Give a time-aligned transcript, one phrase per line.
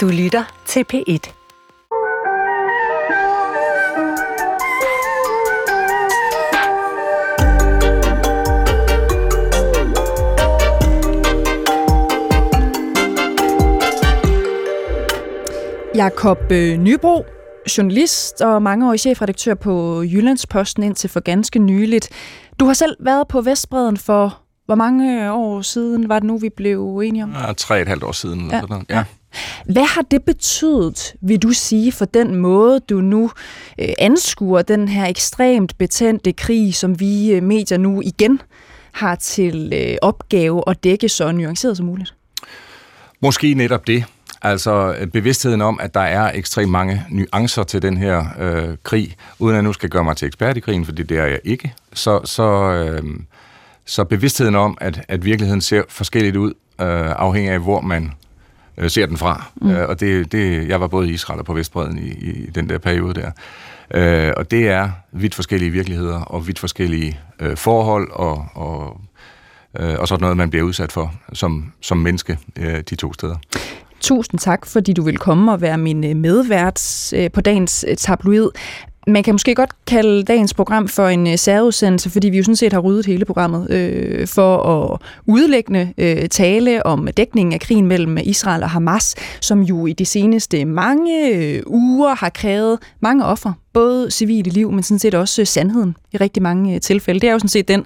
[0.00, 1.32] Du lytter til P1.
[15.94, 17.24] Jakob øh, Nybro,
[17.78, 22.08] journalist og mangeårig chefredaktør på Jyllandsposten indtil for ganske nyligt.
[22.60, 26.48] Du har selv været på Vestbreden for hvor mange år siden var det nu, vi
[26.48, 27.32] blev enige om?
[27.32, 28.40] Ja, tre et halvt år siden.
[28.40, 28.90] Eller Ja, sådan noget.
[28.90, 29.04] ja.
[29.64, 33.30] Hvad har det betydet, vil du sige, for den måde, du nu
[33.78, 38.40] øh, anskuer den her ekstremt betændte krig, som vi øh, medier nu igen
[38.92, 42.14] har til øh, opgave at dække så nuanceret som muligt?
[43.20, 44.04] Måske netop det.
[44.42, 49.16] Altså øh, bevidstheden om, at der er ekstremt mange nuancer til den her øh, krig,
[49.38, 51.40] uden at jeg nu skal gøre mig til ekspert i krigen, fordi det er jeg
[51.44, 51.74] ikke.
[51.92, 53.02] Så, så, øh,
[53.84, 56.50] så bevidstheden om, at, at virkeligheden ser forskelligt ud,
[56.80, 58.12] øh, afhængig af, hvor man
[58.78, 59.50] øh, ser den fra.
[59.60, 59.70] Mm.
[59.70, 62.68] Øh, og det, det, jeg var både i Israel og på Vestbreden i, i den
[62.68, 63.30] der periode der.
[63.94, 69.00] Øh, og det er vidt forskellige virkeligheder og vidt forskellige øh, forhold og, og,
[69.80, 73.36] øh, og sådan noget, man bliver udsat for som, som menneske øh, de to steder.
[74.00, 77.96] Tusind tak, fordi du vil komme og være min øh, medvært øh, på dagens øh,
[77.96, 78.48] tabloid.
[79.06, 82.56] Man kan måske godt kalde dagens program for en øh, særudsendelse, fordi vi jo sådan
[82.56, 87.86] set har ryddet hele programmet øh, for at udlæggende øh, tale om dækningen af krigen
[87.86, 93.24] mellem Israel og Hamas, som jo i de seneste mange øh, uger har krævet mange
[93.24, 97.20] ofre, både civile liv, men sådan set også øh, sandheden i rigtig mange øh, tilfælde.
[97.20, 97.84] Det er jo sådan set den,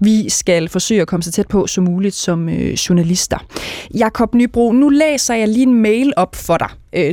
[0.00, 3.38] vi skal forsøge at komme så tæt på som muligt som øh, journalister.
[3.94, 6.68] Jakob Nybro, nu læser jeg lige en mail op for dig.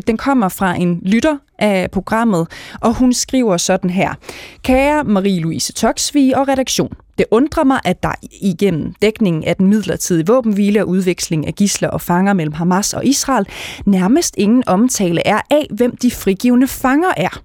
[0.08, 2.48] Den kommer fra en lytter af programmet,
[2.82, 4.14] og hun skriver sådan her.
[4.64, 6.94] Kære Marie-Louise Toksvig og redaktion.
[7.18, 8.12] Det undrer mig, at der
[8.42, 13.06] igennem dækningen af den midlertidige våbenhvile og udveksling af gisler og fanger mellem Hamas og
[13.06, 13.48] Israel
[13.86, 17.42] nærmest ingen omtale er af, hvem de frigivende fanger er.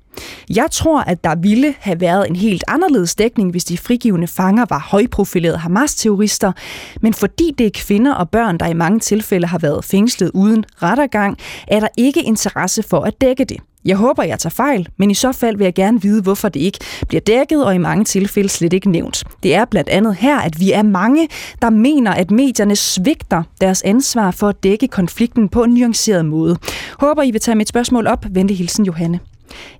[0.51, 4.67] Jeg tror, at der ville have været en helt anderledes dækning, hvis de frigivende fanger
[4.69, 6.53] var højprofilerede Hamas-terrorister,
[7.01, 10.65] men fordi det er kvinder og børn, der i mange tilfælde har været fængslet uden
[10.83, 13.59] rettergang, er der ikke interesse for at dække det.
[13.89, 16.61] Jeg håber, jeg tager fejl, men i så fald vil jeg gerne vide, hvorfor det
[16.61, 16.79] ikke
[17.09, 19.25] bliver dækket og i mange tilfælde slet ikke nævnt.
[19.43, 21.29] Det er blandt andet her, at vi er mange,
[21.63, 26.57] der mener, at medierne svigter deres ansvar for at dække konflikten på en nuanceret måde.
[26.99, 28.27] Håber, I vil tage mit spørgsmål op.
[28.31, 29.21] Vente hilsen, Johanne.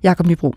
[0.03, 0.53] Jakob Nybro.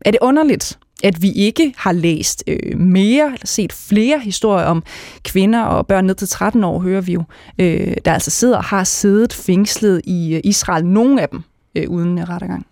[0.00, 4.82] Er det underligt, at vi ikke har læst øh, mere, eller set flere historier om
[5.24, 7.22] kvinder og børn ned til 13 år, hører vi jo,
[7.58, 11.42] øh, der altså sidder og har siddet fængslet i øh, Israel, nogle af dem
[11.74, 12.66] øh, uden rettergang?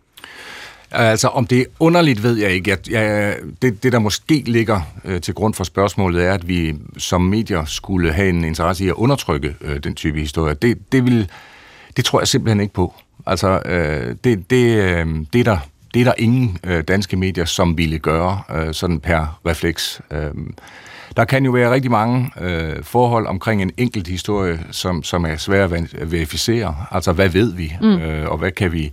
[0.91, 2.71] Altså, om det er underligt, ved jeg ikke.
[2.71, 6.75] Jeg, jeg, det, det, der måske ligger øh, til grund for spørgsmålet, er, at vi
[6.99, 10.55] som medier skulle have en interesse i at undertrykke øh, den type historie.
[10.55, 11.31] Det, det, vil,
[11.97, 12.95] det tror jeg simpelthen ikke på.
[13.27, 15.59] Altså, øh, det, det, øh, det, er der,
[15.95, 20.01] det er der ingen øh, danske medier, som ville gøre øh, sådan per refleks.
[20.11, 20.31] Øh,
[21.17, 25.37] der kan jo være rigtig mange øh, forhold omkring en enkelt historie, som, som er
[25.37, 26.75] svære at verificere.
[26.91, 27.99] Altså, hvad ved vi, mm.
[27.99, 28.93] øh, og hvad kan vi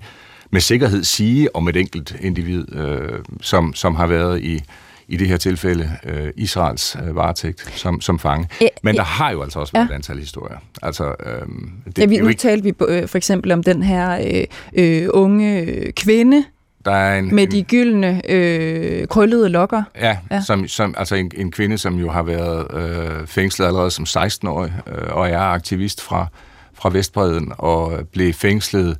[0.53, 4.63] med sikkerhed sige om et enkelt individ, øh, som, som har været i,
[5.07, 8.47] i det her tilfælde øh, Israels øh, varetægt som, som fange.
[8.61, 9.91] Ja, Men der har jo altså også været Ja.
[9.93, 10.57] et antal historier.
[10.81, 11.47] Altså, øh,
[11.85, 14.43] det, Ja, vi, nu ikke, talte vi øh, for eksempel om den her øh,
[15.03, 16.43] øh, unge øh, kvinde
[16.85, 19.83] der er en, med en, de gyldne øh, krøllede lokker.
[19.95, 20.17] Ja, Ja.
[20.31, 20.41] ja.
[20.41, 24.73] Som, som, altså en, en kvinde, som jo har været øh, fængslet allerede som 16-årig,
[24.87, 26.27] øh, og er aktivist fra,
[26.73, 28.97] fra Vestbreden, og blev fængslet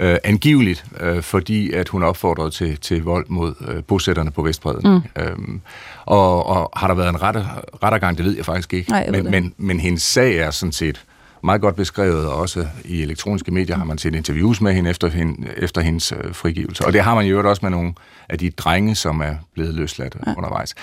[0.00, 5.02] øh, angiveligt, øh, fordi at hun opfordrede til, til vold mod øh, bosætterne på Vestbreden.
[5.16, 5.22] Mm.
[5.22, 5.60] Øhm,
[6.04, 7.44] og, og har der været en retter,
[7.82, 8.90] rettergang, det ved jeg faktisk ikke.
[8.90, 11.04] Nej, jeg men, men, men hendes sag er sådan set
[11.44, 15.08] meget godt beskrevet, og også i elektroniske medier har man set interviews med hende efter,
[15.08, 16.86] hende, efter hendes øh, frigivelse.
[16.86, 17.94] Og det har man jo også med nogle
[18.28, 20.34] af de drenge, som er blevet løsladt ja.
[20.36, 20.74] undervejs.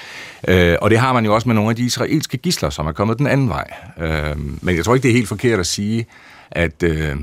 [0.47, 2.91] Øh, og det har man jo også med nogle af de israelske gisler, som er
[2.91, 3.73] kommet den anden vej.
[3.99, 6.05] Øh, men jeg tror ikke, det er helt forkert at sige,
[6.51, 7.15] at, øh,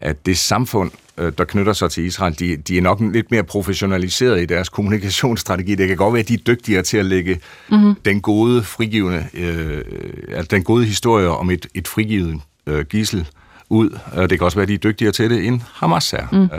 [0.00, 3.42] at det samfund, øh, der knytter sig til Israel, de, de er nok lidt mere
[3.42, 5.74] professionaliseret i deres kommunikationsstrategi.
[5.74, 7.40] Det kan godt være, at de er dygtigere til at lægge
[7.70, 7.94] mm-hmm.
[8.04, 9.82] den gode frigivende, øh,
[10.28, 13.26] altså den gode historie om et, et frigivet øh, gissel
[13.70, 13.98] ud.
[14.12, 16.26] Og det kan også være, at de er dygtigere til det, end Hamas er.
[16.32, 16.42] Mm.
[16.42, 16.50] Øh,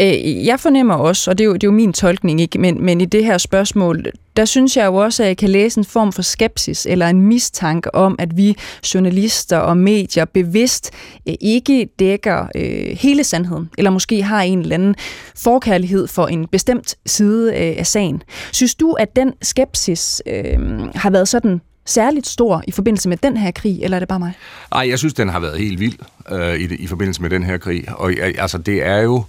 [0.00, 2.58] Øh, jeg fornemmer også, og det er, jo, det er jo min tolkning, ikke?
[2.58, 4.04] Men, men i det her spørgsmål,
[4.36, 7.20] der synes jeg jo også, at jeg kan læse en form for skepsis eller en
[7.20, 8.56] mistanke om, at vi
[8.94, 10.90] journalister og medier bevidst
[11.28, 14.94] øh, ikke dækker øh, hele sandheden, eller måske har en eller anden
[15.36, 18.22] forkærlighed for en bestemt side øh, af sagen.
[18.52, 20.58] Synes du, at den skepsis øh,
[20.94, 24.18] har været sådan særligt stor i forbindelse med den her krig, eller er det bare
[24.18, 24.32] mig?
[24.74, 25.98] Nej, jeg synes, den har været helt vild
[26.30, 27.84] øh, i, i forbindelse med den her krig.
[27.88, 29.24] Og altså, det er jo...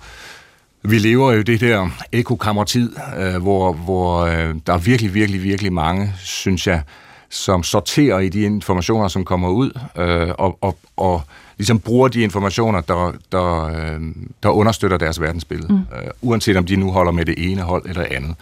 [0.83, 5.73] Vi lever jo det der ekokammertid, øh, hvor, hvor øh, der er virkelig, virkelig, virkelig
[5.73, 6.81] mange, synes jeg,
[7.29, 11.21] som sorterer i de informationer, som kommer ud, øh, og, og, og
[11.57, 14.01] ligesom bruger de informationer, der, der, øh,
[14.43, 15.79] der understøtter deres verdensbillede, mm.
[15.79, 18.35] øh, uanset om de nu holder med det ene hold eller andet.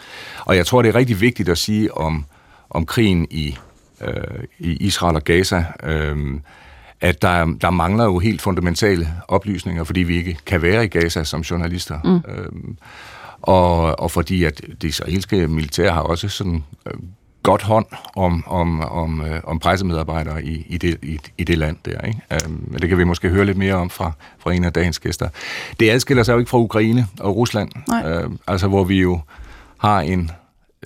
[0.45, 2.25] Og jeg tror, det er rigtig vigtigt at sige om,
[2.69, 3.57] om krigen i,
[4.01, 6.39] øh, i Israel og Gaza, øh,
[7.01, 11.23] at der, der mangler jo helt fundamentale oplysninger, fordi vi ikke kan være i Gaza
[11.23, 11.99] som journalister.
[12.03, 12.33] Mm.
[12.33, 12.75] Øh,
[13.41, 16.93] og, og fordi at det israelske militær har også sådan øh,
[17.43, 21.77] godt hånd om, om, om, øh, om pressemedarbejdere i, i, det, i, i det land
[21.85, 22.01] der.
[22.01, 22.21] Ikke?
[22.45, 25.29] Um, det kan vi måske høre lidt mere om fra, fra en af dagens gæster.
[25.79, 29.19] Det adskiller sig jo ikke fra Ukraine og Rusland, uh, altså hvor vi jo
[29.77, 30.31] har en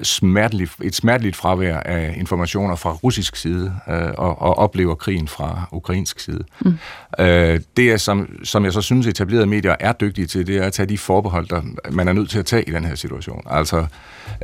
[0.04, 5.70] smerteligt, et smerteligt fravær af informationer fra russisk side øh, og, og oplever krigen fra
[5.72, 6.44] ukrainsk side.
[6.60, 6.78] Mm.
[7.20, 10.64] Øh, det, er, som, som jeg så synes, etablerede medier er dygtige til, det er
[10.64, 11.62] at tage de forbehold, der
[11.92, 13.44] man er nødt til at tage i den her situation.
[13.50, 13.86] Altså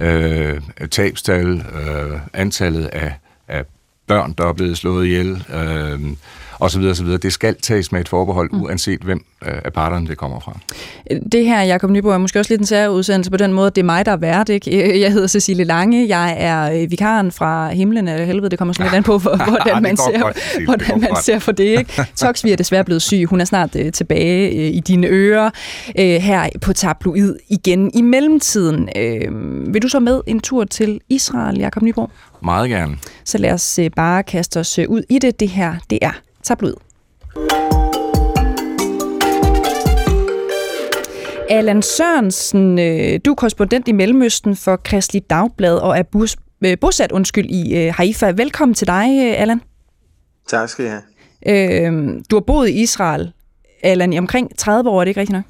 [0.01, 0.61] øh,
[0.91, 3.13] tabstal, øh, antallet af,
[3.47, 3.65] af
[4.07, 5.99] børn, der er blevet slået ihjel, øh,
[6.59, 7.17] og så videre, så videre.
[7.17, 8.61] Det skal tages med et forbehold, mm.
[8.61, 10.59] uanset hvem øh, af parterne det kommer fra.
[11.31, 13.81] Det her, Jacob Nyborg, er måske også lidt en særudsendelse på den måde, at det
[13.81, 14.49] er mig, der er vært.
[14.49, 14.99] Ikke?
[15.03, 18.85] Jeg hedder Cecilie Lange, jeg er øh, vikaren fra himlen eller helvede, det kommer sådan
[18.85, 21.63] lidt an på, hvordan man, ser, godt, hvordan man ser for det.
[21.63, 22.05] Ikke?
[22.15, 25.49] Toxvi er desværre blevet syg, hun er snart uh, tilbage uh, i dine ører
[25.89, 27.91] uh, her på Tabloid igen.
[27.93, 32.11] I mellemtiden, uh, vil du så med en tur til Israel, Jacob Nyborg?
[32.43, 32.97] Meget gerne.
[33.25, 35.39] Så lad os uh, bare kaste os uh, ud i det.
[35.39, 36.11] Det her, det er
[36.45, 36.75] tabloid.
[41.49, 46.77] Allan Sørensen, øh, du er korrespondent i Mellemøsten for Kristelig Dagblad og er bus, øh,
[46.81, 48.31] bosat undskyld, i øh, Haifa.
[48.31, 49.61] Velkommen til dig, Allan.
[50.47, 51.01] Tak skal I have.
[51.47, 53.33] Øh, du har boet i Israel,
[53.83, 55.45] Allan, i omkring 30 år, er det ikke rigtigt nok?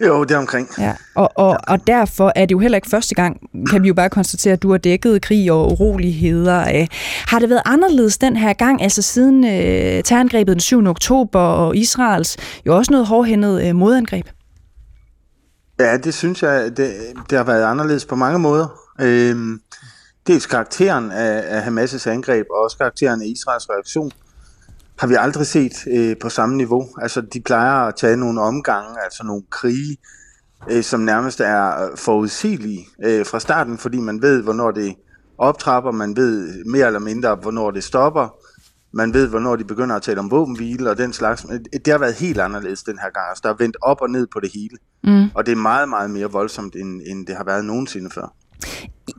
[0.00, 0.68] Jo, det er omkring.
[0.78, 3.40] Ja, og, og, og derfor er det jo heller ikke første gang,
[3.70, 6.86] kan vi jo bare konstatere, at du har dækket krig og uroligheder.
[7.28, 10.86] Har det været anderledes den her gang, altså siden øh, terrorangrebet den 7.
[10.86, 14.26] oktober og Israels jo også noget hårdhændet øh, modangreb?
[15.80, 16.92] Ja, det synes jeg, det,
[17.30, 18.68] det har været anderledes på mange måder.
[19.00, 19.60] Øhm,
[20.26, 24.12] dels karakteren af, af Hamas' angreb, og også karakteren af Israels reaktion
[24.98, 26.88] har vi aldrig set øh, på samme niveau.
[27.02, 29.96] Altså, de plejer at tage nogle omgange, altså nogle krige,
[30.70, 34.94] øh, som nærmest er forudsigelige øh, fra starten, fordi man ved, hvornår det
[35.38, 38.28] optrapper, man ved mere eller mindre, hvornår det stopper,
[38.92, 41.46] man ved, hvornår de begynder at tale om våbenhvile og den slags.
[41.84, 43.28] Det har været helt anderledes den her gang.
[43.28, 44.76] Altså, der er vendt op og ned på det hele.
[45.04, 45.30] Mm.
[45.34, 48.34] Og det er meget, meget mere voldsomt, end, end det har været nogensinde før.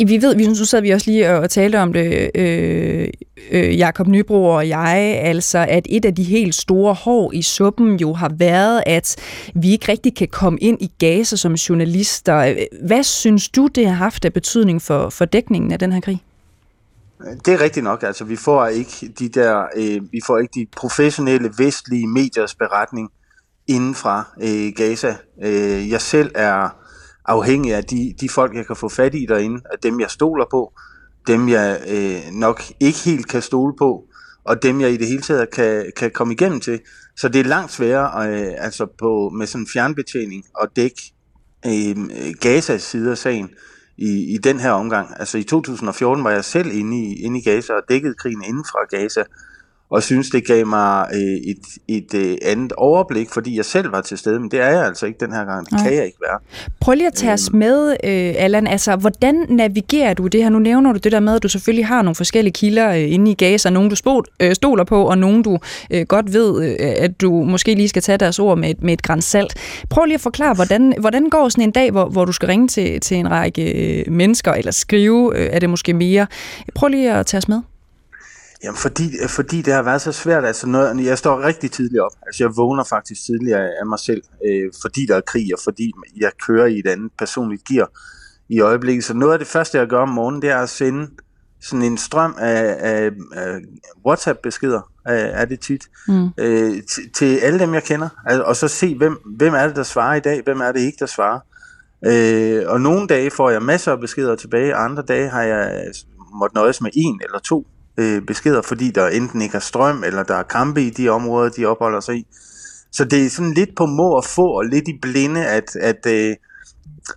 [0.08, 3.08] Vi ved, vi, nu sad vi også lige og talte om det, øh,
[3.52, 7.96] øh, Jakob Nybro og jeg, altså at et af de helt store hår i suppen
[8.00, 9.16] jo har været, at
[9.56, 12.56] vi ikke rigtig kan komme ind i Gaza som journalister.
[12.86, 16.22] Hvad synes du, det har haft af betydning for, for dækningen af den her krig?
[17.46, 20.68] Det er rigtigt nok, altså vi får ikke de der, øh, vi får ikke de
[20.78, 23.10] professionelle vestlige mediers beretning
[23.68, 25.16] inden fra øh, Gaza.
[25.44, 26.70] Øh, jeg selv er
[27.28, 30.46] afhængig af de, de folk, jeg kan få fat i derinde, af dem, jeg stoler
[30.52, 30.74] på,
[31.28, 34.04] dem, jeg øh, nok ikke helt kan stole på,
[34.44, 36.80] og dem, jeg i det hele taget kan, kan komme igennem til.
[37.18, 41.02] Så det er langt sværere øh, altså på, med sådan en fjernbetjening og dække
[41.66, 41.96] øh,
[42.42, 43.50] Gazas side af sagen
[43.98, 45.10] i, i den her omgang.
[45.20, 48.66] Altså i 2014 var jeg selv inde i, inde i Gaza og dækkede krigen inden
[48.66, 49.24] fra Gaza,
[49.90, 54.02] og synes, det gav mig øh, et, et øh, andet overblik, fordi jeg selv var
[54.02, 55.66] til stede, men det er jeg altså ikke den her gang.
[55.66, 55.84] Det Nej.
[55.84, 56.40] kan jeg ikke være.
[56.80, 57.58] Prøv lige at tage os øhm.
[57.58, 58.68] med, øh, Allan.
[58.68, 60.50] Altså, hvordan navigerer du det her?
[60.50, 63.32] Nu nævner du det der med, at du selvfølgelig har nogle forskellige kilder øh, inde
[63.32, 63.70] i Gaza.
[63.70, 65.60] Nogle, du spol, øh, stoler på, og nogle, du
[65.92, 69.02] øh, godt ved, øh, at du måske lige skal tage deres ord med, med et
[69.02, 69.54] græns salt.
[69.90, 72.68] Prøv lige at forklare, hvordan, hvordan går sådan en dag, hvor, hvor du skal ringe
[72.68, 76.28] til, til en række øh, mennesker, eller skrive, øh, er det måske mere.
[76.76, 77.62] Prøv lige at tage os med.
[78.64, 80.46] Jamen, fordi, fordi det har været så svært.
[80.46, 82.12] Altså, når, jeg står rigtig tidligt op.
[82.26, 85.92] Altså, jeg vågner faktisk tidligere af mig selv, øh, fordi der er krig, og fordi
[86.18, 87.90] jeg kører i et andet personligt gear
[88.50, 89.04] i øjeblikket.
[89.04, 91.08] Så noget af det første, jeg gør om morgenen, det er at sende
[91.62, 93.60] sådan en strøm af, af, af
[94.06, 96.30] WhatsApp-beskeder, af, er det tit, mm.
[96.38, 96.74] øh,
[97.16, 98.10] til alle dem, jeg kender.
[98.26, 100.80] Altså, og så se, hvem, hvem er det, der svarer i dag, hvem er det
[100.80, 101.40] ikke, der svarer.
[102.06, 105.92] Øh, og nogle dage får jeg masser af beskeder tilbage, og andre dage har jeg
[106.34, 107.68] måttet nøjes med en eller to
[107.98, 111.50] øh, beskeder, fordi der enten ikke er strøm, eller der er kampe i de områder,
[111.50, 112.26] de opholder sig i.
[112.92, 116.06] Så det er sådan lidt på må og få, og lidt i blinde, at, at
[116.08, 116.36] øh,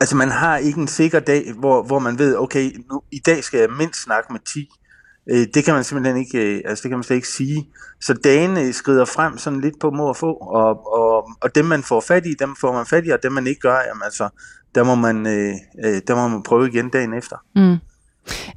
[0.01, 3.45] altså man har ikke en sikker dag, hvor, hvor man ved, okay, nu, i dag
[3.45, 4.69] skal jeg mindst snakke med 10
[5.31, 7.69] Øh, det kan man simpelthen ikke, øh, altså det kan man slet ikke sige.
[8.01, 11.65] Så dagene øh, skrider frem sådan lidt på må og få, og, og, og dem
[11.65, 14.03] man får fat i, dem får man fat i, og dem man ikke gør, jamen
[14.05, 14.29] altså,
[14.75, 17.37] der må man, øh, øh der må man prøve igen dagen efter.
[17.57, 17.77] Mm.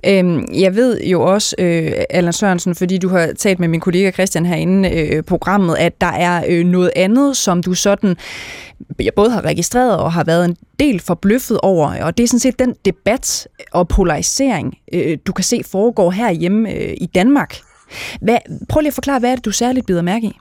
[0.06, 4.12] Øhm, jeg ved jo også, øh, Allan Sørensen, fordi du har talt med min kollega
[4.12, 8.16] Christian herinde øh, programmet, at der er øh, noget andet, som du sådan
[9.00, 12.40] jeg både har registreret og har været en del forbløffet over, og det er sådan
[12.40, 17.58] set den debat og polarisering, øh, du kan se foregår herhjemme øh, i Danmark.
[18.22, 18.38] Hvad,
[18.70, 20.38] prøv lige at forklare, hvad er det, du særligt bider mærke i?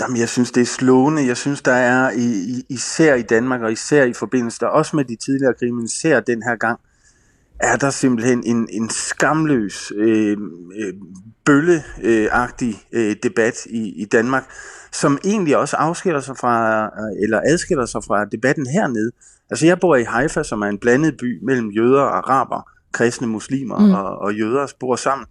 [0.00, 1.26] Jamen, jeg synes, det er slående.
[1.26, 4.96] Jeg synes, der er i, i, især i Danmark, og især i forbindelse der også
[4.96, 6.80] med de tidligere krige, men især den her gang,
[7.60, 10.36] er der simpelthen en, en skamløs, øh,
[10.78, 10.94] øh,
[11.44, 14.44] bølleagtig øh, debat i, i Danmark,
[14.92, 16.84] som egentlig også afskiller sig fra,
[17.22, 19.10] eller adskiller sig fra debatten hernede.
[19.50, 23.26] Altså jeg bor i Haifa, som er en blandet by mellem jøder og araber, kristne
[23.26, 23.92] muslimer mm.
[23.92, 25.26] og, og jøder bor sammen.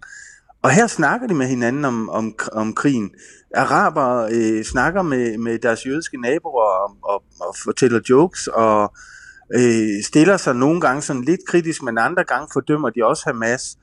[0.62, 3.10] Og her snakker de med hinanden om, om, om krigen.
[3.54, 8.94] Araber øh, snakker med, med deres jødiske naboer og, og, og fortæller jokes og
[9.54, 13.76] øh, stiller sig nogle gange sådan lidt kritisk, men andre gange fordømmer de også Hamas.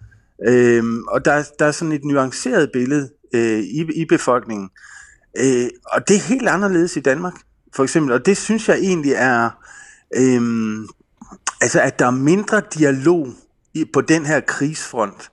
[0.48, 4.70] Øh, og der, der er sådan et nuanceret billede øh, i, i befolkningen.
[5.38, 7.34] Øh, og det er helt anderledes i Danmark,
[7.76, 8.14] for eksempel.
[8.14, 9.50] Og det synes jeg egentlig er,
[10.16, 10.42] øh,
[11.62, 13.28] altså at der er mindre dialog
[13.74, 15.32] i, på den her krigsfront.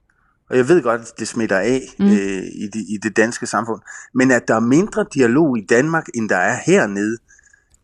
[0.51, 2.07] Og jeg ved godt, at det smitter af mm.
[2.07, 3.81] øh, i, det, i det danske samfund.
[4.15, 7.32] Men at der er mindre dialog i Danmark, end der er hernede, øh,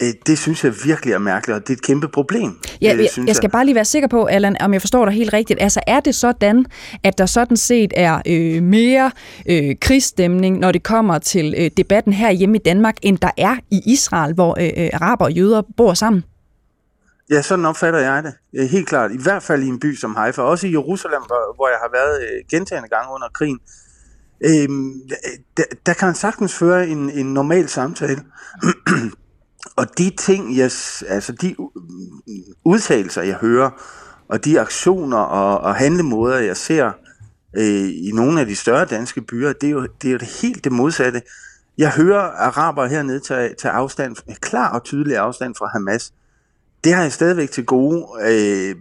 [0.00, 2.59] det synes jeg virkelig er mærkeligt, og det er et kæmpe problem.
[2.83, 5.33] Ja, jeg, jeg skal bare lige være sikker på, Allan, om jeg forstår dig helt
[5.33, 5.62] rigtigt.
[5.62, 6.67] Altså er det sådan,
[7.05, 9.11] at der sådan set er øh, mere
[9.49, 13.57] øh, krigsstemning, når det kommer til øh, debatten her hjemme i Danmark, end der er
[13.71, 16.25] i Israel, hvor øh, øh araber og jøder bor sammen?
[17.31, 18.69] Ja, sådan opfatter jeg det.
[18.71, 19.12] Helt klart.
[19.12, 20.43] I hvert fald i en by som Haifa.
[20.43, 21.23] Også i Jerusalem,
[21.57, 23.59] hvor jeg har været øh, gentagende gange under krigen.
[24.45, 24.93] Øhm,
[25.57, 28.21] der, der kan man sagtens føre en, en normal samtale.
[29.78, 30.70] og de ting, jeg,
[31.08, 31.56] altså de
[32.64, 33.70] udtalelser, jeg hører,
[34.28, 36.92] og de aktioner og, og handlemåder, jeg ser
[37.56, 40.28] øh, i nogle af de større danske byer, det er jo, det er jo det
[40.42, 41.23] helt det modsatte.
[41.78, 46.12] Jeg hører araber hernede tage, tage afstand, klar og tydelig afstand fra Hamas
[46.85, 48.76] det har jeg stadigvæk til gode øh,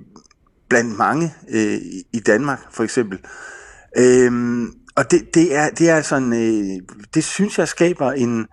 [0.69, 1.77] blandt mange øh,
[2.13, 3.19] i Danmark, for eksempel.
[3.97, 4.63] Øh,
[4.95, 6.81] og det, det, er, det er sådan, øh,
[7.13, 8.47] det synes jeg skaber en,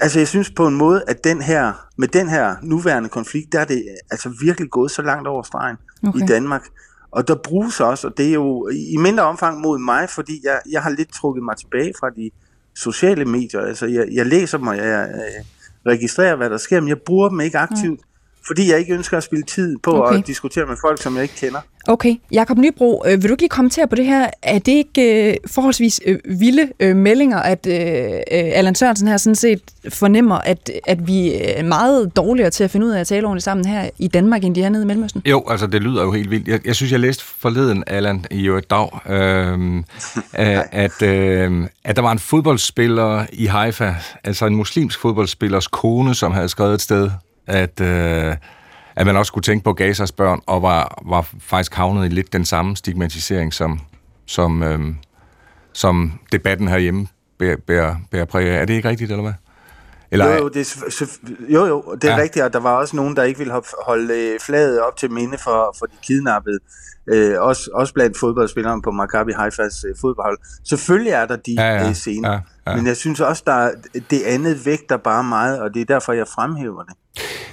[0.00, 3.60] altså jeg synes på en måde, at den her, med den her nuværende konflikt, der
[3.60, 5.76] er det altså virkelig gået så langt over stregen
[6.08, 6.22] okay.
[6.22, 6.62] i Danmark.
[7.10, 10.60] Og der bruges også, og det er jo i mindre omfang mod mig, fordi jeg,
[10.70, 12.30] jeg har lidt trukket mig tilbage fra de
[12.74, 13.60] sociale medier.
[13.60, 15.44] Altså jeg, jeg læser dem, og jeg, jeg
[15.86, 18.00] registrerer, hvad der sker, men jeg bruger dem ikke aktivt.
[18.00, 18.11] Mm
[18.46, 20.18] fordi jeg ikke ønsker at spille tid på okay.
[20.18, 21.60] at diskutere med folk, som jeg ikke kender.
[21.88, 22.14] Okay.
[22.32, 24.30] Jakob Nybro, øh, vil du ikke lige kommentere på det her?
[24.42, 29.16] Er det ikke øh, forholdsvis øh, vilde øh, meldinger, at øh, øh Allan Sørensen her
[29.16, 33.06] sådan set fornemmer, at, at vi er meget dårligere til at finde ud af at
[33.06, 35.22] tale ordentligt sammen her i Danmark, end de er nede i Mellemøsten?
[35.26, 36.48] Jo, altså det lyder jo helt vildt.
[36.48, 39.82] Jeg, jeg synes, jeg læste forleden, Allan, i jo et dag, øh,
[40.72, 43.94] at, øh, at der var en fodboldspiller i Haifa,
[44.24, 47.10] altså en muslimsk fodboldspillers kone, som havde skrevet et sted,
[47.46, 48.36] at, øh,
[48.96, 52.32] at man også skulle tænke på Gazas børn, og var, var faktisk havnet i lidt
[52.32, 53.80] den samme stigmatisering, som,
[54.26, 54.80] som, øh,
[55.72, 57.06] som debatten herhjemme
[57.38, 58.60] bærer, bærer, bærer præg af.
[58.60, 59.32] Er det ikke rigtigt, eller hvad?
[60.10, 61.18] Eller, jo, jo, det er,
[61.48, 62.22] jo, jo, det er ja.
[62.22, 63.54] rigtigt, og der var også nogen, der ikke ville
[63.86, 66.58] holde øh, flaget op til minde for, for de kidnappede.
[67.06, 70.38] Øh, også, også blandt fodboldspillerne på Maccabi Haifas øh, fodboldhold.
[70.64, 72.76] Selvfølgelig er der de ja, ja, øh, scener, ja, ja.
[72.76, 73.70] men jeg synes også, der
[74.10, 76.94] det andet vægter bare meget, og det er derfor, jeg fremhæver det.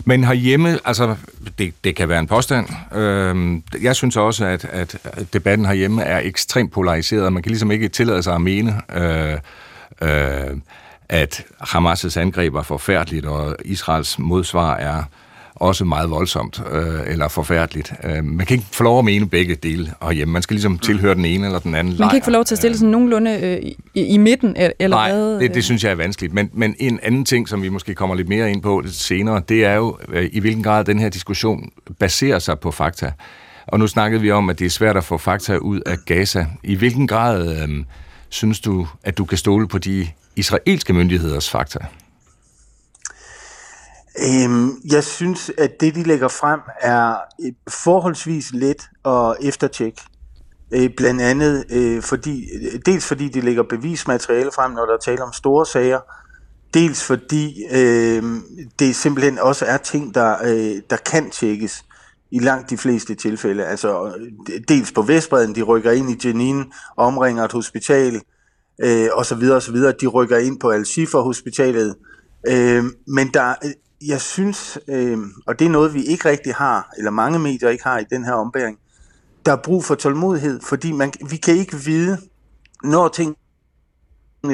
[0.06, 1.16] Men herhjemme, altså,
[1.58, 2.68] det, det kan være en påstand.
[2.96, 4.98] Øhm, jeg synes også, at, at
[5.34, 7.34] debatten herhjemme er ekstremt polariseret.
[7.34, 9.38] Man kan ligesom ikke tillade sig at mene, øh,
[10.02, 10.58] øh,
[11.10, 15.04] at Hamas' angreb var forfærdeligt, og Israels modsvar er
[15.60, 17.94] også meget voldsomt øh, eller forfærdeligt.
[18.04, 20.32] Øh, man kan ikke få lov at mene begge dele herhjemme.
[20.32, 22.56] Man skal ligesom tilhøre den ene eller den anden Man kan ikke få lov til
[22.56, 24.56] at stille sådan nogenlunde øh, i, i midten?
[24.80, 25.40] Eller Nej, hvad?
[25.40, 26.34] Det, det synes jeg er vanskeligt.
[26.34, 29.66] Men, men en anden ting, som vi måske kommer lidt mere ind på senere, det
[29.66, 33.12] er jo, øh, i hvilken grad den her diskussion baserer sig på fakta.
[33.68, 36.46] Og nu snakkede vi om, at det er svært at få fakta ud af Gaza.
[36.64, 37.84] I hvilken grad øh,
[38.30, 41.80] synes du, at du kan stole på de israelske myndigheders fakta?
[44.18, 50.02] Øhm, jeg synes, at det, de lægger frem, er øh, forholdsvis let at eftertjekke.
[50.72, 55.24] Øh, blandt andet øh, fordi, øh, dels fordi de lægger bevismateriale frem, når der taler
[55.24, 56.00] om store sager,
[56.74, 58.24] dels fordi øh,
[58.80, 61.86] det simpelthen også er ting, der, øh, der kan tjekkes.
[62.32, 63.66] i langt de fleste tilfælde.
[63.66, 66.66] Altså øh, dels på Vestbreden, de rykker ind i Jenin,
[66.98, 68.22] omringer et hospital,
[68.84, 69.94] øh, og så videre og så videre.
[70.02, 71.96] De rykker ind på Al-Shifa hospitalet.
[72.48, 73.56] Øh, men der,
[74.08, 77.84] jeg synes, øh, og det er noget, vi ikke rigtig har, eller mange medier ikke
[77.84, 78.78] har i den her ombæring,
[79.46, 82.18] der er brug for tålmodighed, fordi man, vi kan ikke vide,
[82.84, 83.36] når ting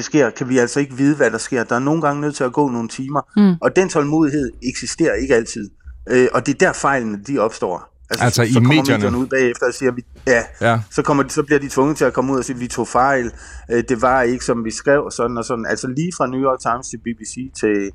[0.01, 1.63] sker, kan vi altså ikke vide, hvad der sker.
[1.63, 3.55] Der er nogle gange nødt til at gå nogle timer, mm.
[3.61, 5.69] og den tålmodighed eksisterer ikke altid.
[6.09, 7.95] Øh, og det er der fejlene, de opstår.
[8.09, 8.97] Altså, altså så, i så kommer medierne?
[8.97, 10.81] medierne ud bagefter og siger, vi, ja, ja.
[10.91, 13.31] Så, kommer, så bliver de tvunget til at komme ud og sige, vi tog fejl,
[13.71, 15.65] øh, det var ikke, som vi skrev, sådan og sådan.
[15.65, 17.91] Altså lige fra New York Times til BBC til,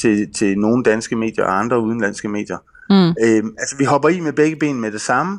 [0.00, 2.58] til, til nogle danske medier og andre udenlandske medier.
[2.90, 3.08] Mm.
[3.08, 5.38] Øh, altså vi hopper i med begge ben med det samme,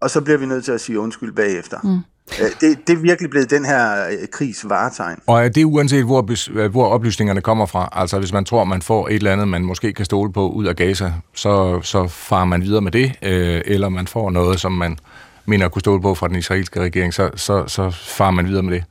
[0.00, 1.78] og så bliver vi nødt til at sige undskyld bagefter.
[1.84, 1.98] Mm.
[2.40, 5.18] Øh, det, det er virkelig blevet den her øh, krigs varetegn.
[5.26, 7.88] Og er det uanset, hvor, hvor oplysningerne kommer fra?
[7.92, 10.66] Altså hvis man tror, man får et eller andet, man måske kan stole på ud
[10.66, 14.72] af Gaza, så, så farer man videre med det, øh, eller man får noget, som
[14.72, 14.98] man
[15.46, 18.62] mener at kunne stole på fra den israelske regering, så, så, så farer man videre
[18.62, 18.84] med det.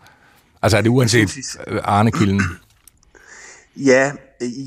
[0.61, 1.29] Altså er det uanset
[1.83, 2.41] Arne-kilden?
[3.75, 4.11] Ja,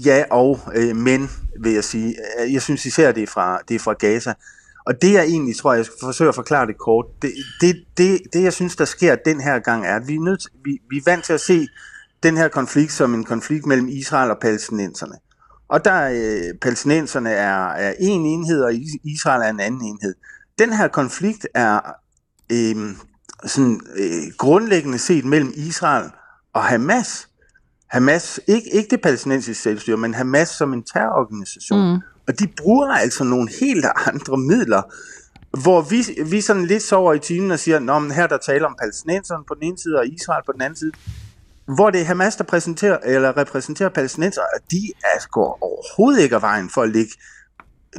[0.04, 2.16] ja og øh, men, vil jeg sige.
[2.50, 4.34] Jeg synes især, det er fra, det er fra Gaza.
[4.86, 8.20] Og det jeg egentlig tror, jeg skal forsøge at forklare det kort, det, det, det,
[8.32, 10.96] det jeg synes, der sker den her gang, er, at vi er, nødt, vi, vi
[10.96, 11.68] er vant til at se
[12.22, 15.14] den her konflikt som en konflikt mellem Israel og palæstinenserne.
[15.68, 18.74] Og der øh, palæstinenserne er, er en enhed, og
[19.04, 20.14] Israel er en anden enhed.
[20.58, 21.80] Den her konflikt er
[22.52, 22.96] øh,
[23.46, 26.10] sådan, øh, grundlæggende set mellem Israel
[26.52, 27.28] og Hamas.
[27.90, 31.92] Hamas, ikke, ikke det palæstinensiske selvstyre, men Hamas som en terrororganisation.
[31.92, 32.00] Mm.
[32.28, 34.82] Og de bruger altså nogle helt andre midler,
[35.62, 38.66] hvor vi, vi sådan lidt sover i timen og siger, Nå, men her der taler
[38.66, 40.92] om palæstinenserne på den ene side, og Israel på den anden side.
[41.74, 46.34] Hvor det er Hamas, der præsenterer, eller repræsenterer palæstinenser, og de altså, går overhovedet ikke
[46.34, 47.12] af vejen for at lægge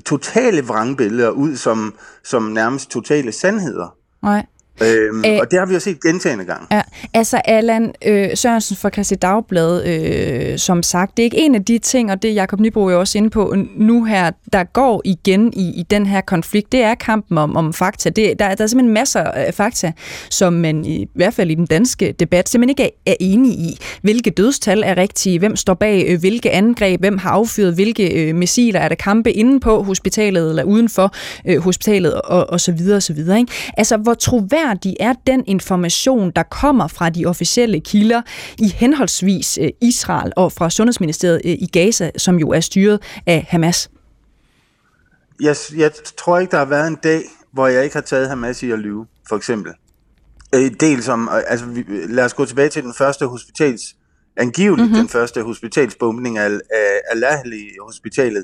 [0.05, 3.95] totale vrangbilleder ud som, som nærmest totale sandheder.
[4.23, 4.45] Nej.
[4.81, 6.67] Øhm, Æh, og det har vi jo set gentagende gange.
[6.71, 6.81] Ja,
[7.13, 11.65] altså Allan øh, Sørensen fra Christi Dagblad, øh, som sagt, det er ikke en af
[11.65, 15.53] de ting, og det Jakob Nybro er også inde på nu her, der går igen
[15.53, 18.09] i, i den her konflikt, det er kampen om, om fakta.
[18.09, 19.91] Det, der, der er simpelthen masser af fakta,
[20.29, 23.53] som man i, i hvert fald i den danske debat simpelthen ikke er, er enige
[23.53, 23.77] i.
[24.01, 28.35] Hvilke dødstal er rigtige, hvem står bag øh, hvilke angreb, hvem har affyret hvilke øh,
[28.35, 31.15] missiler, er der kampe inde på hospitalet eller uden for
[31.47, 33.39] øh, hospitalet og, og så videre og så videre.
[33.39, 33.51] Ikke?
[33.77, 38.21] Altså, hvor troværdigt troværdig er den information, der kommer fra de officielle kilder
[38.57, 43.45] i henholdsvis øh, Israel og fra Sundhedsministeriet øh, i Gaza, som jo er styret af
[43.49, 43.89] Hamas?
[45.41, 47.21] Jeg, jeg tror ikke, der har været en dag,
[47.53, 49.73] hvor jeg ikke har taget Hamas i at lyve, for eksempel.
[50.55, 51.65] Øh, dels om, altså
[52.09, 53.81] lad os gå tilbage til den første hospitals,
[54.37, 54.99] angiveligt mm-hmm.
[54.99, 58.43] den første hospitalsbombning af, af Al-Ahli-hospitalet,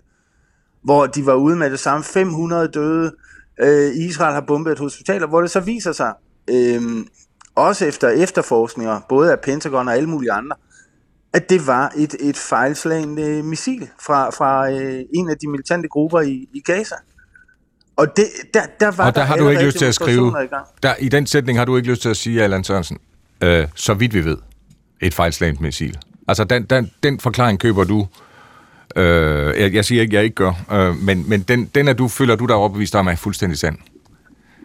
[0.83, 3.11] hvor de var ude med det samme 500 døde,
[3.61, 6.13] øh, Israel har bombet et hospital, hvor det så viser sig,
[6.49, 6.81] øh,
[7.55, 10.55] også efter efterforskninger, både af Pentagon og alle mulige andre,
[11.33, 16.21] at det var et, et fejlslagende missil fra, fra øh, en af de militante grupper
[16.21, 16.95] i, i Gaza.
[17.95, 20.43] Og det, der, der var og der, der har du ikke lyst til at skrive,
[20.43, 20.47] i,
[20.83, 22.97] der, i den sætning har du ikke lyst til at sige, Allan Sørensen,
[23.41, 24.37] øh, så vidt vi ved,
[25.01, 25.97] et fejlslagende missil.
[26.27, 28.07] Altså den, den, den forklaring køber du
[28.97, 32.07] Øh, jeg, jeg siger ikke, jeg ikke gør, øh, men, men den, den er du,
[32.07, 33.77] føler du dig overbevist om er fuldstændig sand?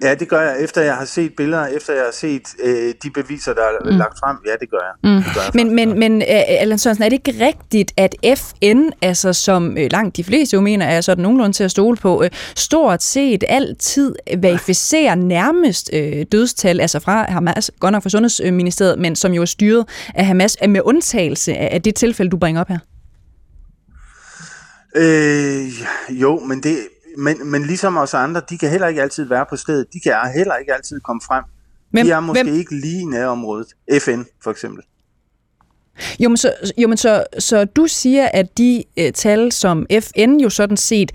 [0.03, 0.65] Ja, det gør jeg.
[0.65, 3.97] Efter jeg har set billeder, efter jeg har set øh, de beviser, der er mm.
[3.99, 5.11] lagt frem, ja, det gør jeg.
[5.13, 5.23] Mm.
[5.23, 8.83] Det gør jeg men, men, men uh, Allan Sørensen, er det ikke rigtigt, at FN,
[9.03, 12.21] altså som uh, langt de fleste jo mener, er sådan nogenlunde til at stole på,
[12.21, 18.99] uh, stort set altid verificerer nærmest uh, dødstal, altså fra Hamas, godt nok fra Sundhedsministeriet,
[18.99, 22.69] men som jo er styret af Hamas, med undtagelse af det tilfælde, du bringer op
[22.69, 22.79] her?
[24.95, 25.69] Øh,
[26.11, 26.79] jo, men, det,
[27.19, 29.87] men, men ligesom os andre, de kan heller ikke altid være på stedet.
[29.93, 31.45] De kan heller ikke altid komme frem.
[31.91, 32.55] Hvem, de er måske hvem?
[32.55, 33.69] ikke lige i nærområdet.
[34.01, 34.85] FN for eksempel.
[36.21, 40.37] Jo, men, så, jo, men så, så du siger, at de øh, tal, som FN
[40.37, 41.13] jo sådan set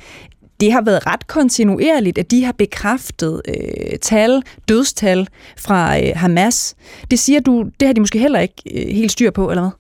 [0.60, 6.76] det har været ret kontinuerligt, at de har bekræftet øh, tal, dødstal fra øh, Hamas.
[7.12, 9.72] Det siger du, det har de måske heller ikke øh, helt styr på, eller hvad?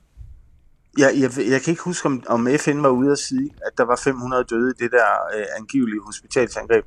[0.97, 3.83] Jeg, jeg, jeg kan ikke huske, om, om FN var ude at sige, at der
[3.83, 5.07] var 500 døde i det der
[5.37, 6.85] øh, angivelige hospitalsangreb.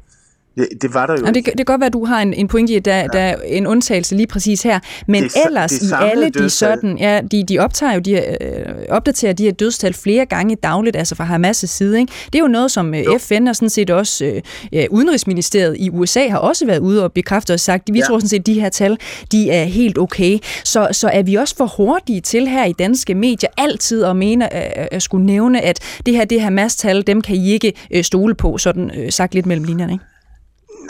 [0.57, 1.27] Det, det var der jo.
[1.27, 2.97] Ja, det, det kan godt være, at du har en, en pointe i, at der,
[2.97, 3.07] ja.
[3.07, 4.79] der er en undtagelse lige præcis her.
[5.09, 6.79] Men det, ellers det i alle de dødstal.
[6.79, 10.97] sådan, ja, de, de optager jo, de øh, opdaterer de her dødstal flere gange dagligt,
[10.97, 12.01] altså fra Hamas' side.
[12.01, 12.13] Ikke?
[12.27, 15.91] Det er jo noget, som øh, FN og sådan set også øh, ja, Udenrigsministeriet i
[15.91, 18.05] USA har også været ude og bekræftet og sagt, vi ja.
[18.05, 18.99] tror sådan set, de her tal,
[19.33, 20.39] de er helt okay.
[20.65, 24.53] Så, så er vi også for hurtige til her i danske medier altid at mene,
[24.53, 28.35] at, at skulle nævne, at det her det Hamas-tal, dem kan I ikke øh, stole
[28.35, 30.05] på, sådan øh, sagt lidt mellem linjerne, ikke?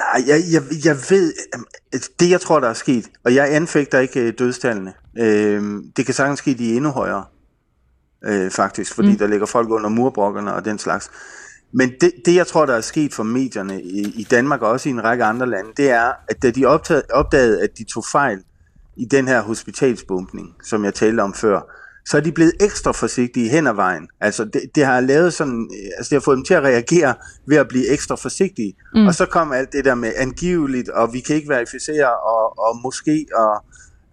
[0.00, 1.32] Nej, jeg, jeg, jeg ved,
[2.20, 6.14] det jeg tror, der er sket, og jeg anfægter ikke øh, dødstallene, øh, det kan
[6.14, 7.24] sagtens ske, de er endnu højere,
[8.24, 9.18] øh, faktisk, fordi mm.
[9.18, 11.10] der ligger folk under murbrokkerne og den slags.
[11.72, 14.88] Men det, det, jeg tror, der er sket for medierne i, i Danmark og også
[14.88, 18.04] i en række andre lande, det er, at da de optagede, opdagede, at de tog
[18.12, 18.42] fejl
[18.96, 21.60] i den her hospitalsbumpning, som jeg talte om før,
[22.06, 24.08] så er de blevet ekstra forsigtige hen ad vejen.
[24.20, 27.14] Altså det, det har lavet sådan, altså det har fået dem til at reagere
[27.46, 28.74] ved at blive ekstra forsigtige.
[28.94, 29.06] Mm.
[29.06, 32.80] Og så kom alt det der med angiveligt, og vi kan ikke verificere, og, og
[32.82, 33.64] måske, og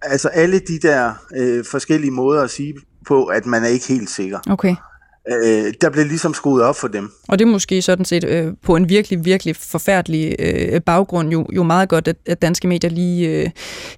[0.02, 2.73] altså alle de der øh, forskellige måder at sige
[3.08, 4.39] på, at man er ikke helt sikker.
[4.50, 4.76] Okay
[5.31, 7.11] øh, der blev ligesom skruet op for dem.
[7.27, 11.45] Og det er måske sådan set øh, på en virkelig, virkelig forfærdelig øh, baggrund jo,
[11.55, 13.49] jo meget godt, at, at danske medier lige øh,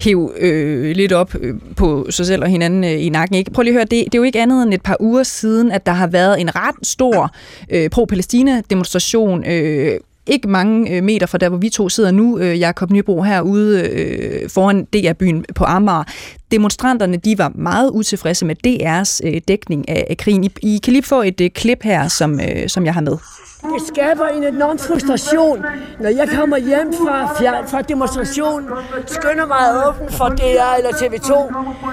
[0.01, 3.35] hæv øh, lidt op øh, på sig selv og hinanden øh, i nakken.
[3.35, 3.51] Ikke?
[3.51, 5.71] Prøv lige at høre, det, det er jo ikke andet end et par uger siden,
[5.71, 7.35] at der har været en ret stor
[7.69, 12.59] øh, pro-Palæstina-demonstration øh, ikke mange øh, meter fra der, hvor vi to sidder nu, øh,
[12.59, 16.03] Jakob Nybro, herude øh, foran DR-byen på Amager.
[16.51, 20.43] Demonstranterne de var meget utilfredse med DR's øh, dækning af, af krigen.
[20.43, 23.17] I, I kan lige få et øh, klip her, som, øh, som jeg har med.
[23.61, 25.65] Det skaber en enorm frustration,
[25.99, 28.69] når jeg kommer hjem fra, fjern, fra demonstrationen,
[29.05, 31.31] skynder mig åben for DR eller TV2,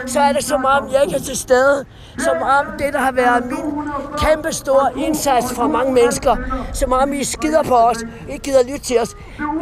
[0.07, 1.85] så er det som om, jeg ikke er til stede.
[2.19, 6.37] Som om det, der har været min kæmpe store indsats fra mange mennesker,
[6.73, 9.17] som om I skider på os, ikke gider lytte til os,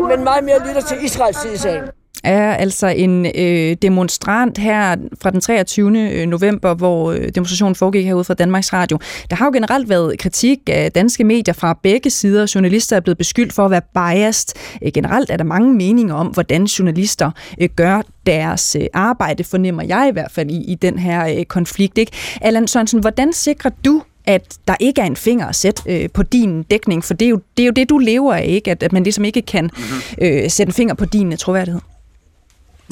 [0.08, 1.88] men meget mere lytter til Israels side
[2.24, 5.98] er altså en øh, demonstrant her fra den 23.
[6.00, 8.98] Øh, november, hvor øh, demonstrationen foregik herude fra Danmarks Radio.
[9.30, 12.52] Der har jo generelt været kritik af danske medier fra begge sider.
[12.54, 14.48] Journalister er blevet beskyldt for at være biased.
[14.82, 19.82] Øh, generelt er der mange meninger om, hvordan journalister øh, gør deres øh, arbejde, fornemmer
[19.82, 21.98] jeg i hvert fald i, i den her øh, konflikt.
[21.98, 22.12] Ikke?
[22.40, 26.22] Allan Sørensen, hvordan sikrer du, at der ikke er en finger at sætte øh, på
[26.22, 28.70] din dækning, for det er, jo, det er jo det, du lever af, ikke?
[28.70, 30.26] At, at man ligesom ikke kan mm-hmm.
[30.26, 31.80] øh, sætte en finger på din troværdighed.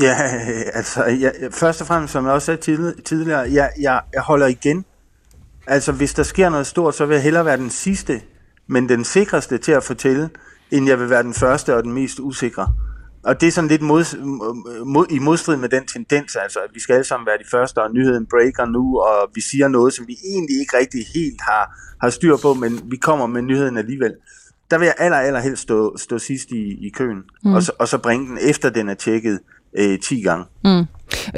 [0.01, 0.17] Ja,
[0.79, 2.61] altså, jeg, først og fremmest, som jeg også sagde
[3.05, 4.85] tidligere, jeg, jeg, jeg holder igen.
[5.67, 8.21] Altså, hvis der sker noget stort, så vil jeg hellere være den sidste,
[8.67, 10.31] men den sikreste til at fortælle,
[10.71, 12.69] end jeg vil være den første og den mest usikre.
[13.25, 14.05] Og det er sådan lidt mod,
[14.85, 17.83] mod, i modstrid med den tendens, altså at vi skal alle sammen være de første,
[17.83, 21.79] og nyheden breaker nu, og vi siger noget, som vi egentlig ikke rigtig helt har,
[22.01, 24.15] har styr på, men vi kommer med nyheden alligevel.
[24.71, 27.55] Der vil jeg aller, aller helst stå, stå sidst i, i køen, mm.
[27.55, 29.39] og, så, og så bringe den efter den er tjekket
[29.79, 30.45] øh, 10 gange.
[30.65, 30.85] Mm.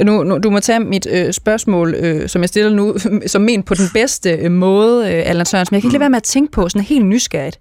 [0.05, 2.95] Nu, nu, du må tage mit øh, spørgsmål, øh, som jeg stiller nu,
[3.27, 5.73] som men på den bedste øh, måde, øh, Allan Sørensen.
[5.73, 7.59] Men jeg kan ikke lade være med at tænke på, sådan helt nysgerrigt.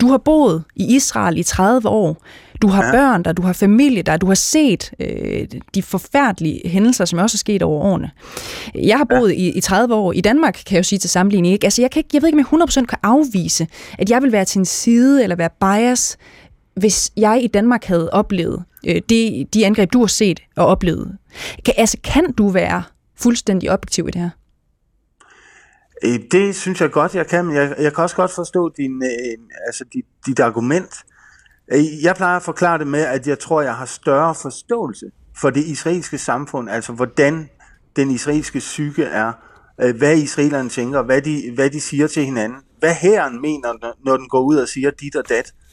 [0.00, 2.22] Du har boet i Israel i 30 år.
[2.62, 2.92] Du har ja.
[2.92, 7.34] børn der, du har familie der, du har set øh, de forfærdelige hændelser, som også
[7.34, 8.10] er sket over årene.
[8.74, 9.34] Jeg har boet ja.
[9.34, 11.52] i, i 30 år i Danmark, kan jeg jo sige til sammenligning.
[11.52, 11.66] Ikke?
[11.66, 13.66] Altså, jeg, kan ikke, jeg ved ikke, om jeg 100% kan afvise,
[13.98, 16.16] at jeg vil være til en side eller være bias,
[16.76, 21.18] hvis jeg i Danmark havde oplevet øh, de, de angreb, du har set og oplevet.
[21.64, 22.82] Kan, altså, kan du være
[23.18, 24.30] fuldstændig objektiv i det her?
[26.04, 29.02] Øh, det synes jeg godt, jeg kan, men jeg, jeg kan også godt forstå din,
[29.02, 30.94] øh, altså dit, dit argument.
[31.72, 35.06] Øh, jeg plejer at forklare det med, at jeg tror, jeg har større forståelse
[35.40, 37.48] for det israelske samfund, altså hvordan
[37.96, 39.32] den israelske psyke er,
[39.80, 44.16] øh, hvad israelerne tænker, hvad de, hvad de siger til hinanden, hvad herren mener, når
[44.16, 45.65] den går ud og siger dit og dat øh,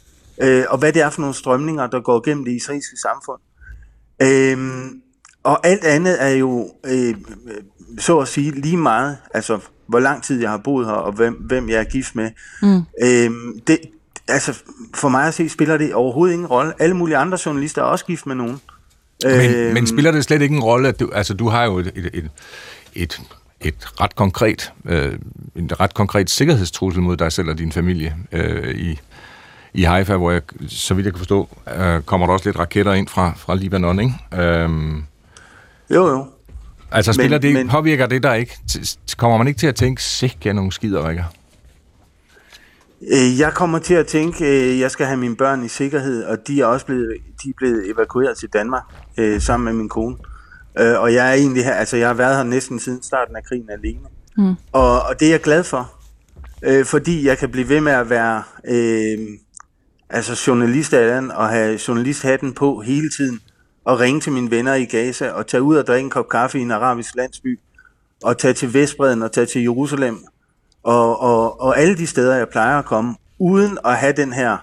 [0.70, 3.40] og hvad det er for nogle strømninger, der går gennem det israelske samfund.
[4.22, 4.86] Øh,
[5.44, 7.16] og alt andet er jo, øh,
[8.00, 11.34] så at sige, lige meget, altså hvor lang tid jeg har boet her, og hvem,
[11.34, 12.32] hvem jeg er gift med.
[12.62, 12.82] Mm.
[13.04, 13.32] Øh,
[13.68, 13.80] det,
[14.28, 14.64] altså,
[14.96, 16.74] for mig at se, spiller det overhovedet ingen rolle.
[16.80, 18.62] Alle mulige andre journalister er også gift med nogen.
[19.24, 21.78] Men, øh, men spiller det slet ikke en rolle, at du, altså, du har jo
[21.78, 22.30] et, et, et,
[22.94, 23.22] et
[23.64, 25.14] et ret konkret, øh,
[25.56, 29.00] en ret konkret sikkerhedstrussel mod dig selv og din familie øh, i,
[29.74, 32.94] i Haifa, hvor jeg, så vidt jeg kan forstå, øh, kommer der også lidt raketter
[32.94, 34.44] ind fra, fra Libanon, ikke?
[34.44, 35.04] Øhm,
[35.90, 36.26] jo, jo.
[36.92, 38.58] Altså spiller men, det, men, påvirker det der ikke?
[39.18, 41.24] Kommer man ikke til at tænke, sikke nogle skider, Rikker?
[43.02, 46.24] Øh, jeg kommer til at tænke, at øh, jeg skal have mine børn i sikkerhed,
[46.24, 48.84] og de er også blevet, de er blevet evakueret til Danmark
[49.18, 50.16] øh, sammen med min kone.
[50.80, 53.44] Øh, og jeg er egentlig her, altså jeg har været her næsten siden starten af
[53.44, 54.00] krigen alene.
[54.38, 54.56] Mm.
[54.72, 55.92] Og, og det er jeg glad for,
[56.64, 59.18] øh, fordi jeg kan blive ved med at være øh,
[60.14, 63.40] altså journalistalderen, og have journalisthatten på hele tiden,
[63.86, 66.60] og ringe til mine venner i Gaza, og tage ud og drikke en kop kaffe
[66.60, 67.60] i en arabisk landsby,
[68.24, 70.26] og tage til Vestbreden, og tage til Jerusalem,
[70.84, 74.58] og, og, og alle de steder, jeg plejer at komme, uden at have den her.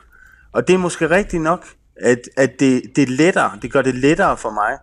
[0.52, 1.66] Og det er måske rigtigt nok,
[2.00, 4.78] at, at det, det er lettere, det gør det lettere for mig,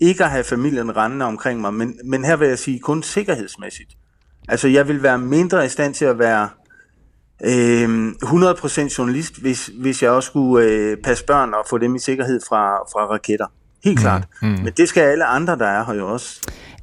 [0.00, 3.90] ikke at have familien rendende omkring mig, men, men her vil jeg sige kun sikkerhedsmæssigt.
[4.48, 6.48] Altså jeg vil være mindre i stand til at være
[7.44, 11.98] øh, 100% journalist, hvis, hvis jeg også skulle øh, passe børn og få dem i
[11.98, 13.46] sikkerhed fra, fra raketter.
[13.84, 14.24] Helt klart.
[14.42, 14.48] Mm.
[14.48, 16.40] Men det skal alle andre, der er her jo også.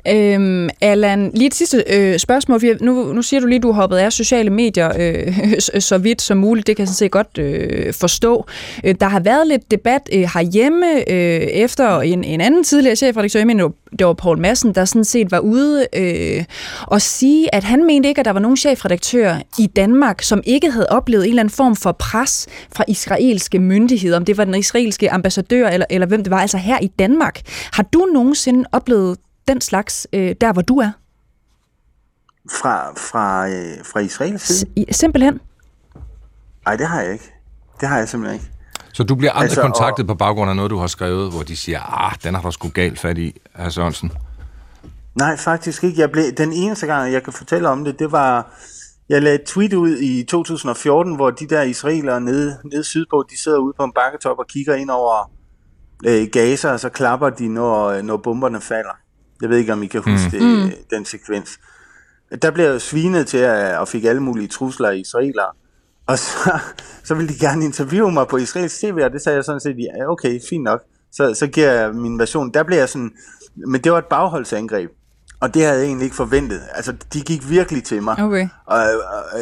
[0.07, 2.61] Øhm, Allan, lige et sidste øh, spørgsmål.
[2.81, 6.37] Nu, nu siger du lige, at du hoppet af sociale medier øh, så vidt som
[6.37, 6.67] muligt.
[6.67, 8.45] Det kan jeg sådan set godt øh, forstå.
[8.83, 13.39] Øh, der har været lidt debat øh, herhjemme øh, efter en, en anden tidligere chefredaktør,
[13.39, 16.43] jeg mener, det var Paul Madsen, der sådan set var ude øh,
[16.87, 20.71] og sige, at han mente ikke, at der var nogen chefredaktør i Danmark, som ikke
[20.71, 24.55] havde oplevet en eller anden form for pres fra israelske myndigheder, om det var den
[24.55, 27.41] israelske ambassadør eller, eller hvem det var, altså her i Danmark.
[27.73, 29.17] Har du nogensinde oplevet
[29.49, 30.91] den slags, øh, der hvor du er?
[32.51, 34.85] Fra, fra, øh, fra Israels side?
[34.93, 35.39] S- simpelthen?
[36.65, 37.33] Nej, det har jeg ikke.
[37.81, 38.51] Det har jeg simpelthen ikke.
[38.93, 40.07] Så du bliver aldrig altså, kontaktet og...
[40.07, 42.69] på baggrund af noget, du har skrevet, hvor de siger, ah, den har du sgu
[42.69, 44.11] galt fat i, herr Sørensen?
[45.15, 46.01] Nej, faktisk ikke.
[46.01, 48.53] Jeg blev, den eneste gang, jeg kan fortælle om det, det var,
[49.09, 53.41] jeg lagde et tweet ud i 2014, hvor de der israelere nede, nede sydpå, de
[53.43, 55.31] sidder ude på en bakketop og kigger ind over
[56.05, 58.97] øh, Gaza, og så klapper de, når, når bomberne falder.
[59.41, 60.69] Jeg ved ikke, om I kan huske mm.
[60.69, 61.59] det, den sekvens.
[62.41, 65.51] Der blev jeg svinet til, at, og fik alle mulige trusler i israelere.
[66.07, 66.59] Og så,
[67.07, 69.77] så ville de gerne interviewe mig på israelsk tv, og det sagde jeg sådan set,
[69.79, 70.81] ja, okay, fint nok.
[71.11, 72.53] Så, så giver jeg min version.
[72.53, 73.11] Der blev jeg sådan,
[73.67, 74.89] men det var et bagholdsangreb.
[75.41, 76.61] Og det havde jeg egentlig ikke forventet.
[76.73, 78.19] Altså, de gik virkelig til mig.
[78.19, 78.47] Okay.
[78.65, 79.39] Og, og, og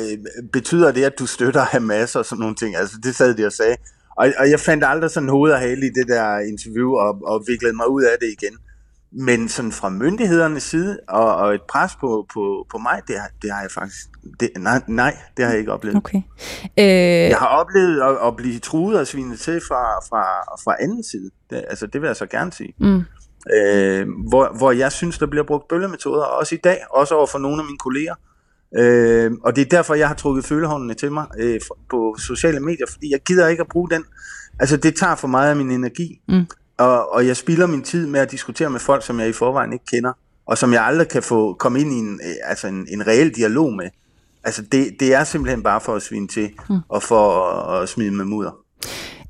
[0.53, 2.75] betyder det, at du støtter Hamas og sådan nogle ting?
[2.75, 3.75] Altså, det sad de og sagde.
[4.17, 7.43] Og, og jeg fandt aldrig sådan hoved og hale i det der interview, og, og
[7.47, 8.57] viklede mig ud af det igen.
[9.11, 13.29] Men sådan fra myndighedernes side, og, og et pres på, på, på mig, det, har,
[13.41, 14.07] det har jeg faktisk...
[14.39, 15.97] Det, nej, nej, det har jeg ikke oplevet.
[15.97, 16.21] Okay.
[16.79, 17.29] Øh...
[17.29, 20.23] Jeg har oplevet at, at blive truet og svinet til fra, fra,
[20.63, 21.29] fra anden side.
[21.49, 22.73] Det, altså, det vil jeg så gerne sige.
[22.79, 23.01] Mm.
[23.53, 27.39] Øh, hvor, hvor jeg synes, der bliver brugt bøllemetoder, også i dag, også over for
[27.39, 28.15] nogle af mine kolleger.
[28.77, 32.85] Øh, og det er derfor, jeg har trukket følehåndene til mig øh, på sociale medier,
[32.91, 34.03] fordi jeg gider ikke at bruge den.
[34.59, 36.21] Altså, det tager for meget af min energi.
[36.27, 36.45] Mm
[36.77, 39.73] og, og jeg spilder min tid med at diskutere med folk, som jeg i forvejen
[39.73, 40.13] ikke kender,
[40.45, 43.35] og som jeg aldrig kan få komme ind i en, øh, altså en, en reel
[43.35, 43.85] dialog med.
[44.43, 46.77] Altså det, det er simpelthen bare for at svine til, mm.
[46.89, 48.51] og for at, at smide med mudder.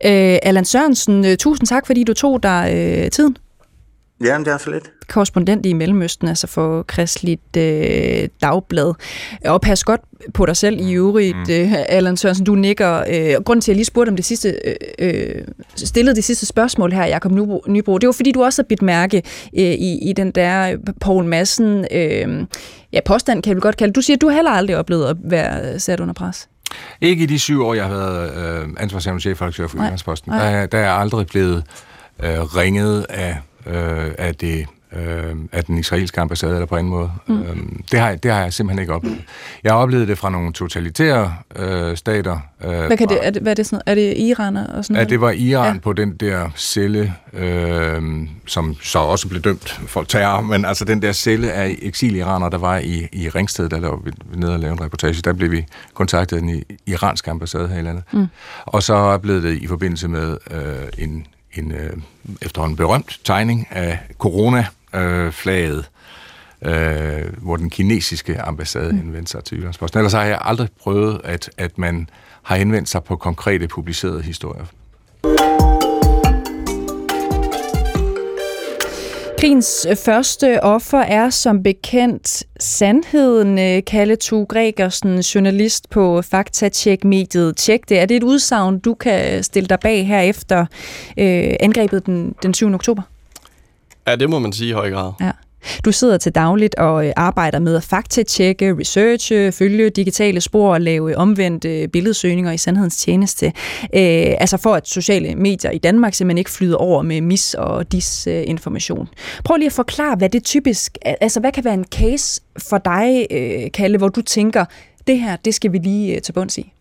[0.06, 3.38] Øh, Allan Sørensen, øh, tusind tak, fordi du tog dig øh, tiden.
[4.22, 4.92] Ja, det er så lidt.
[5.08, 8.94] Korrespondent i Mellemøsten, altså for Kristeligt øh, Dagblad.
[9.46, 10.02] Og pas godt
[10.34, 11.54] på dig selv i øvrigt, mm.
[11.54, 13.04] øh, Allan Sørensen, du nikker.
[13.10, 15.44] Øh, grunden til, at jeg lige spurgte om det sidste, øh, øh
[15.76, 17.32] stillede det sidste spørgsmål her, Jacob
[17.68, 19.18] Nybro, det var fordi, du også har bidt mærke
[19.58, 22.46] øh, i, i den der Poul Madsen, øh,
[22.94, 25.80] ja, påstand kan vi godt kalde Du siger, at du heller aldrig oplevet at være
[25.80, 26.50] sat under pres.
[27.02, 30.32] Ikke i de syv år, jeg har været øh, ansvarshavende chefredaktør for Jyllandsposten.
[30.32, 31.64] Der, der er jeg aldrig blevet
[32.24, 37.12] øh, ringet af øh, af det øh, af den israelske ambassade eller på en måde.
[37.28, 37.42] Mm.
[37.42, 39.22] Øhm, det, har, det har jeg simpelthen ikke oplevet.
[39.64, 42.40] Jeg har oplevet det fra nogle totalitære øh, stater.
[42.64, 44.86] Øh, hvad, kan fra, det, er det, hvad er det sådan Er det Iran og
[44.86, 45.06] sådan noget?
[45.06, 45.80] Ja, det var Iran ja.
[45.80, 48.02] på den der celle, øh,
[48.46, 52.58] som så også blev dømt for terror, men altså den der celle af eksil-iraner, der
[52.58, 55.66] var i, i Ringsted, der var vi nede og lavede en reportage, der blev vi
[55.94, 58.04] kontaktet af den iranske ambassade her i landet.
[58.14, 58.26] Mm.
[58.66, 61.98] Og så jeg oplevet det i forbindelse med øh, en en øh,
[62.42, 65.90] efterhånden berømt tegning af corona-flaget,
[66.62, 68.98] øh, hvor den kinesiske ambassade mm.
[68.98, 70.00] henvendte sig til Jyllandsposten.
[70.00, 72.10] Ellers har jeg aldrig prøvet, at, at man
[72.44, 74.66] har henvendt sig på konkrete publicerede historier.
[79.40, 87.90] Krigens første offer er som bekendt sandheden, øh, Kalle Tu Gregersen, journalist på Faktatjek-mediet Tjek.
[87.90, 90.60] Det er det et udsagn, du kan stille dig bag her efter
[91.18, 92.74] øh, angrebet den, den 7.
[92.74, 93.02] oktober?
[94.08, 95.12] Ja, det må man sige i høj grad.
[95.22, 95.32] Ja.
[95.86, 100.82] Du sidder til dagligt og øh, arbejder med at faktatjekke, researche, følge digitale spor og
[100.82, 103.46] lave omvendte billedsøgninger i sandhedens tjeneste.
[103.46, 107.92] Øh, altså for at sociale medier i Danmark simpelthen ikke flyder over med mis- og
[107.92, 109.08] disinformation.
[109.44, 113.28] Prøv lige at forklare, hvad det typisk, altså hvad kan være en case for dig,
[113.32, 114.66] øh, Kalle, hvor du tænker,
[115.08, 116.74] det her, det skal vi lige øh, til bunds i?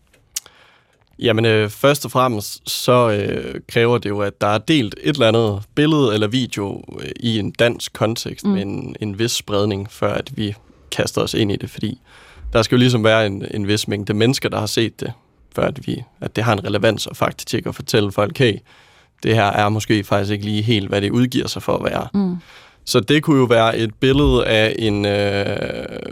[1.19, 5.13] Jamen, øh, først og fremmest, så øh, kræver det jo, at der er delt et
[5.13, 8.51] eller andet billede eller video øh, i en dansk kontekst mm.
[8.51, 10.55] med en, en vis spredning, før at vi
[10.91, 12.01] kaster os ind i det, fordi
[12.53, 15.13] der skal jo ligesom være en, en vis mængde mennesker, der har set det,
[15.55, 18.57] før at, vi, at det har en relevans at faktisk tjekke og fortælle folk, hey,
[19.23, 22.07] det her er måske faktisk ikke lige helt, hvad det udgiver sig for at være.
[22.13, 22.37] Mm.
[22.85, 26.11] Så det kunne jo være et billede af en, øh,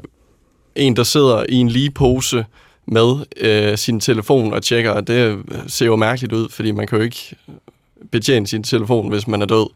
[0.76, 2.46] en der sidder i en lige pose,
[2.86, 6.98] med øh, sin telefon og tjekker, og det ser jo mærkeligt ud, fordi man kan
[6.98, 7.36] jo ikke
[8.12, 9.70] betjene sin telefon, hvis man er død.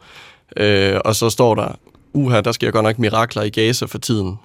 [0.58, 1.76] Øh, og så står der,
[2.14, 4.40] uha, der sker godt nok mirakler i Gaza for tiden.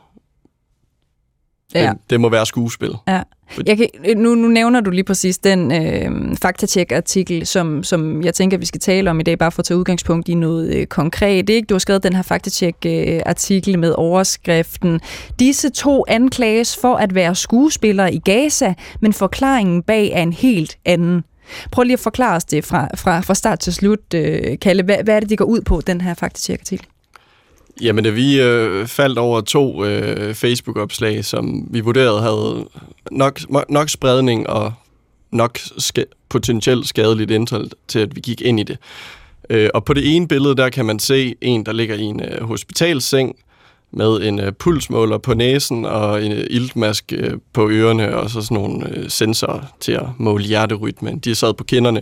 [1.74, 1.82] Ja.
[1.82, 1.88] Ja.
[1.90, 2.90] Det, det må være skuespil.
[3.08, 3.22] Ja.
[3.66, 8.58] Jeg kan, nu, nu nævner du lige præcis den øh, faktatjek-artikel, som, som jeg tænker,
[8.58, 11.50] vi skal tale om i dag, bare for at tage udgangspunkt i noget øh, konkret.
[11.50, 11.66] Ikke?
[11.66, 15.00] Du har skrevet den her faktatjek-artikel med overskriften
[15.38, 20.78] Disse to anklages for at være skuespillere i Gaza, men forklaringen bag er en helt
[20.84, 21.24] anden.
[21.72, 24.82] Prøv lige at forklare os det fra, fra, fra start til slut, øh, Kalle.
[24.82, 26.86] Hvad, hvad er det, det går ud på, den her faktatjek-artikel?
[27.80, 32.68] Jamen, da vi øh, faldt over to øh, Facebook-opslag, som vi vurderede havde
[33.10, 34.72] nok, nok spredning og
[35.30, 38.78] nok ska- potentielt skadeligt indhold til, at vi gik ind i det.
[39.50, 42.22] Øh, og på det ene billede, der kan man se en, der ligger i en
[42.22, 43.36] øh, hospitalseng
[43.90, 48.42] med en øh, pulsmåler på næsen og en øh, iltmask øh, på ørerne og så
[48.42, 51.18] sådan nogle øh, sensorer til at måle hjerterytmen.
[51.18, 52.00] De sad på kinderne.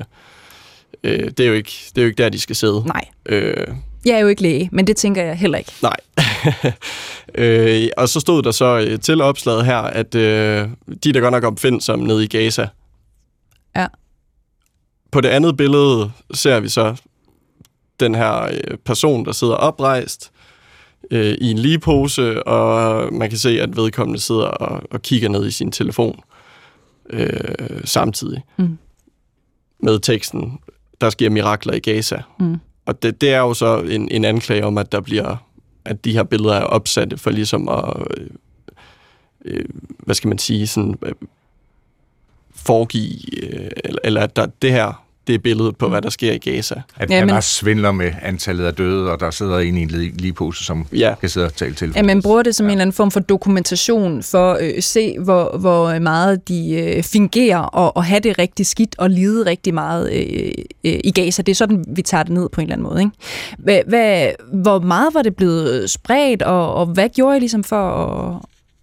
[1.05, 2.83] Øh, det, er jo ikke, det er jo ikke der, de skal sidde.
[2.87, 3.67] Nej, Øh,
[4.07, 5.73] jeg er jo ikke læge, men det tænker jeg heller ikke.
[5.83, 5.97] Nej.
[7.45, 10.69] øh, og så stod der så øh, til opslaget her, at øh,
[11.05, 12.69] de er da godt nok opfindsomme nede i Gaza.
[13.77, 13.87] Ja.
[15.11, 16.97] På det andet billede ser vi så
[18.01, 20.33] den her øh, person, der sidder oprejst
[21.11, 25.47] øh, i en ligepose, og man kan se, at vedkommende sidder og, og kigger ned
[25.47, 26.21] i sin telefon
[27.11, 28.43] øh, samtidig.
[28.57, 28.79] Mm.
[29.83, 30.59] Med teksten,
[31.01, 32.23] der sker mirakler i Gaza.
[32.39, 32.57] Mm.
[32.93, 35.37] Og det, det er jo så en, en anklage om, at der bliver
[35.85, 38.31] at de her billeder er opsatte for ligesom at, øh,
[39.45, 39.65] øh,
[39.99, 41.13] hvad skal man sige, sådan øh,
[42.55, 46.33] foregive, øh, eller, eller at der, det her, det er billedet på, hvad der sker
[46.33, 46.75] i Gaza.
[46.97, 49.77] At Ja, ja, han men- også svindler med antallet af døde, og der sidder en
[49.77, 51.15] i en li- ligepose, som Ja.
[51.21, 51.93] kan sidde og tale til.
[51.97, 52.69] Ja, man bruger det som ja.
[52.69, 57.03] en eller anden form for dokumentation for at øh, se, hvor, hvor meget de øh,
[57.03, 60.53] fingerer og, og have det rigtig skidt og lide rigtig meget øh,
[60.85, 61.43] øh, i Gaza.
[61.43, 63.01] Det er sådan, vi tager det ned på en eller anden måde.
[63.01, 63.13] Ikke?
[63.59, 64.29] Hvad, hvad,
[64.63, 68.41] hvor meget var det blevet spredt, og, og hvad gjorde I ligesom for at,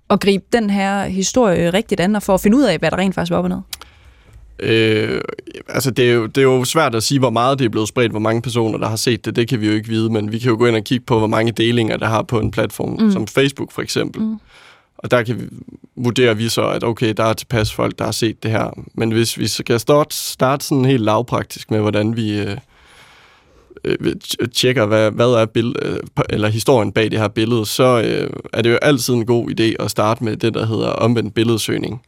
[0.10, 2.98] at gribe den her historie rigtigt an, og for at finde ud af, hvad der
[2.98, 3.58] rent faktisk var op og ned?
[4.60, 5.22] Øh,
[5.68, 7.88] altså, det er, jo, det er jo svært at sige, hvor meget det er blevet
[7.88, 9.36] spredt, hvor mange personer, der har set det.
[9.36, 11.18] Det kan vi jo ikke vide, men vi kan jo gå ind og kigge på,
[11.18, 13.12] hvor mange delinger, der har på en platform, mm.
[13.12, 14.22] som Facebook for eksempel.
[14.22, 14.40] Mm.
[14.98, 15.46] Og der kan vi,
[15.96, 18.84] vurderer vi så, at okay, der er tilpas folk, der har set det her.
[18.94, 22.58] Men hvis vi skal starte, starte sådan helt lavpraktisk med, hvordan vi øh,
[23.84, 24.16] øh,
[24.56, 28.62] tjekker, hvad, hvad er bill- øh, eller historien bag det her billede, så øh, er
[28.62, 32.02] det jo altid en god idé at starte med det, der hedder omvendt billedsøgning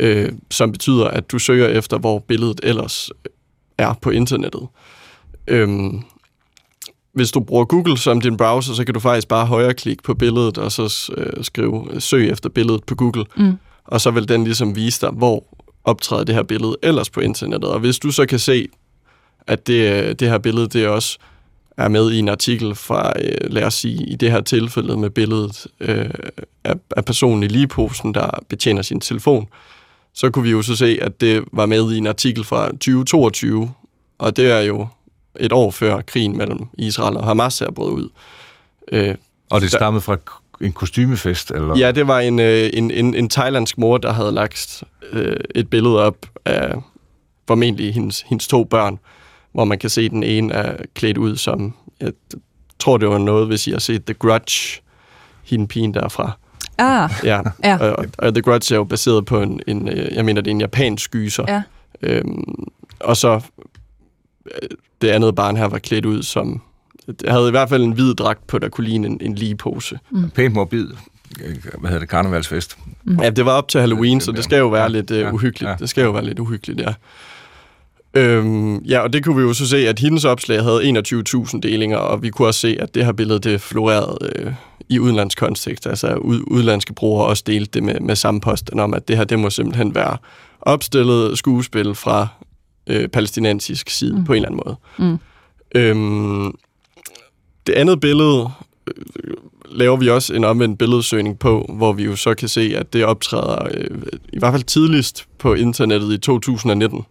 [0.00, 3.10] øh, som betyder, at du søger efter, hvor billedet ellers
[3.78, 4.66] er på internettet.
[5.46, 6.02] Øhm,
[7.12, 10.58] hvis du bruger Google som din browser, så kan du faktisk bare højreklikke på billedet,
[10.58, 13.24] og så øh, skrive øh, søg efter billedet på Google.
[13.36, 13.52] Mm.
[13.84, 15.44] Og så vil den ligesom vise dig, hvor
[15.84, 17.70] optræder det her billede ellers på internettet.
[17.70, 18.68] Og hvis du så kan se,
[19.46, 21.18] at det, øh, det her billede, det også
[21.76, 25.10] er med i en artikel fra, øh, lad os sige, i det her tilfælde med
[25.10, 26.10] billedet øh,
[26.64, 29.48] af, af personen i ligeposen, der betjener sin telefon,
[30.16, 33.70] så kunne vi jo så se, at det var med i en artikel fra 2022,
[34.18, 34.86] og det er jo
[35.40, 38.08] et år før krigen mellem Israel og Hamas er brudt ud.
[38.92, 39.14] Øh,
[39.50, 40.16] Og det stammede fra
[40.60, 41.50] en kostymefest?
[41.50, 41.78] Eller?
[41.78, 45.70] ja, det var en, øh, en, en, en thailandsk mor, der havde lagt øh, et
[45.70, 46.74] billede op af
[47.48, 48.98] formentlig hendes, hendes to børn,
[49.52, 52.12] hvor man kan se, den ene er klædt ud som, jeg
[52.78, 54.82] tror det var noget, hvis I har set The Grudge,
[55.44, 56.32] hende pigen derfra.
[56.78, 57.76] Ah, Ja, Ja.
[57.78, 60.54] Og, og The Grudge er jo baseret på en, en øh, jeg mener, det er
[60.54, 61.44] en japansk gyser.
[61.48, 61.62] ja.
[62.02, 62.44] Øhm,
[63.00, 63.40] og så
[64.46, 64.68] øh,
[65.02, 66.60] det andet barn her var klædt ud som...
[67.06, 69.98] Det havde i hvert fald en hvid dragt på, der kunne ligne en, en ligepose.
[70.34, 70.86] Pænt morbid.
[71.44, 72.08] øh, Hvad hedder det?
[72.08, 72.78] Karnevalsfest.
[73.04, 73.20] Mm.
[73.20, 75.70] Ja, det var op til Halloween, så det skal jo være Ja, lidt ja, uhyggeligt.
[75.70, 75.76] ja.
[75.78, 76.94] Det skal jo være lidt uhyggeligt, ja.
[78.16, 81.96] Øhm, ja, og det kunne vi jo så se, at hendes opslag havde 21.000 delinger,
[81.96, 84.52] og vi kunne også se, at det her billede, det florerede øh,
[84.88, 85.86] i udenlandsk kontekst.
[85.86, 89.24] Altså ud, udlandske brugere også delte det med, med samme posten om, at det her,
[89.24, 90.16] det må simpelthen være
[90.60, 92.28] opstillet skuespil fra
[92.86, 94.24] øh, palæstinensisk side mm.
[94.24, 94.76] på en eller anden måde.
[94.98, 95.18] Mm.
[95.74, 96.58] Øhm,
[97.66, 98.50] det andet billede
[98.86, 99.34] øh,
[99.70, 103.04] laver vi også en omvendt billedsøgning på, hvor vi jo så kan se, at det
[103.04, 103.98] optræder øh,
[104.32, 107.04] i hvert fald tidligst på internettet i 2019,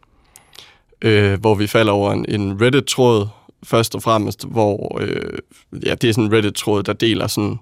[1.01, 3.27] øh, hvor vi falder over en, en Reddit-tråd,
[3.63, 5.37] først og fremmest, hvor øh,
[5.85, 7.57] ja, det er sådan en Reddit-tråd, der deler sådan,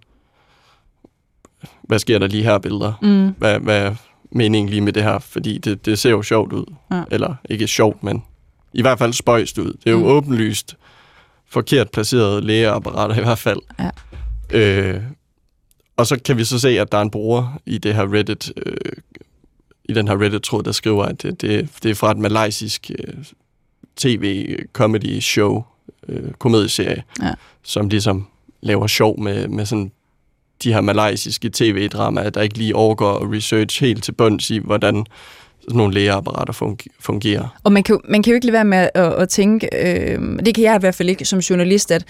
[1.83, 2.93] hvad sker der lige her billeder?
[3.01, 3.29] Mm.
[3.37, 3.95] Hvad, hvad er
[4.31, 5.19] meningen lige med det her?
[5.19, 6.65] Fordi det, det ser jo sjovt ud.
[6.91, 7.03] Ja.
[7.11, 8.23] Eller ikke sjovt, men
[8.73, 9.73] i hvert fald spøjst ud.
[9.73, 10.03] Det er jo Mm.
[10.05, 10.75] åbenlyst
[11.49, 13.59] forkert placerede lægeapparater i hvert fald.
[13.79, 13.89] Ja.
[14.59, 15.01] Øh,
[15.97, 18.53] og så kan vi så se, at der er en bruger i det her Reddit,
[18.65, 18.75] øh,
[19.89, 23.13] i den her Reddit-tråd, der skriver, at det, det, det er fra et malaysisk øh,
[23.95, 25.63] tv-comedy-show,
[26.09, 27.33] øh, komedieserie, Ja.
[27.63, 28.27] som ligesom
[28.61, 29.91] laver sjov med, med sådan
[30.63, 35.05] de her malaysiske tv-dramaer, der ikke lige overgår at research helt til bunds i, hvordan
[35.67, 37.59] sådan nogle lægeapparater fungerer.
[37.63, 40.39] Og man kan, jo, man kan jo ikke lade være med at, at tænke, øh,
[40.45, 42.05] det kan jeg i hvert fald ikke som journalist, at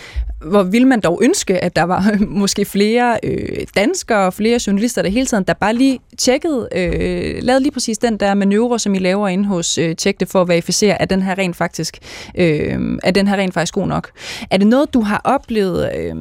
[0.45, 5.01] hvor vil man dog ønske, at der var måske flere øh, danskere og flere journalister
[5.01, 8.95] der hele tiden, der bare lige tjekkede, øh, lavede lige præcis den der manøvre, som
[8.95, 11.97] I laver inde hos øh, Tjek det for at verificere, at den her rent faktisk,
[12.37, 14.11] øh, at den her rent faktisk god nok.
[14.51, 16.15] Er det noget, du har oplevet øh,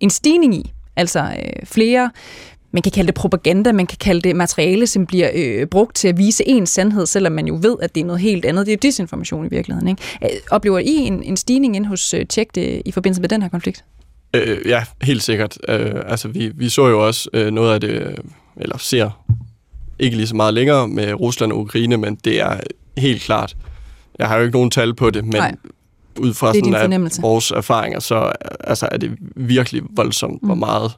[0.00, 0.72] en stigning i?
[0.96, 2.10] Altså øh, flere
[2.76, 6.08] man kan kalde det propaganda, man kan kalde det materiale, som bliver øh, brugt til
[6.08, 8.66] at vise en sandhed, selvom man jo ved, at det er noget helt andet.
[8.66, 9.88] Det er disinformation i virkeligheden.
[9.88, 10.02] Ikke?
[10.22, 13.42] Øh, oplever I en, en stigning ind hos øh, Tjek det, i forbindelse med den
[13.42, 13.84] her konflikt?
[14.34, 15.58] Øh, ja, helt sikkert.
[15.68, 18.18] Øh, altså, vi, vi så jo også øh, noget af det,
[18.56, 19.24] eller ser
[19.98, 22.60] ikke lige så meget længere med Rusland og Ukraine, men det er
[22.96, 23.56] helt klart.
[24.18, 25.54] Jeg har jo ikke nogen tal på det, men Nej.
[26.18, 30.46] ud fra sådan vores erfaringer, så altså, er det virkelig voldsomt, mm.
[30.46, 30.92] hvor meget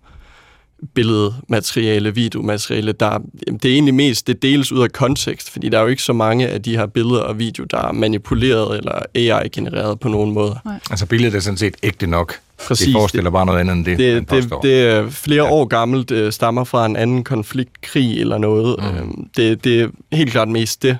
[0.94, 3.18] billedmateriale, videomateriale, der,
[3.62, 6.12] det er egentlig mest, det deles ud af kontekst, fordi der er jo ikke så
[6.12, 10.58] mange af de her billeder og video, der er manipuleret eller AI-genereret på nogen måde.
[10.64, 10.80] Nej.
[10.90, 12.34] Altså billedet er sådan set ægte nok.
[12.66, 12.86] Præcis.
[12.86, 15.50] Det forestiller det, bare noget andet end det, det, det, det er flere ja.
[15.50, 18.76] år gammelt, det stammer fra en anden konflikt, krig eller noget.
[18.78, 18.98] Mm.
[18.98, 20.98] Øhm, det, det er helt klart mest det,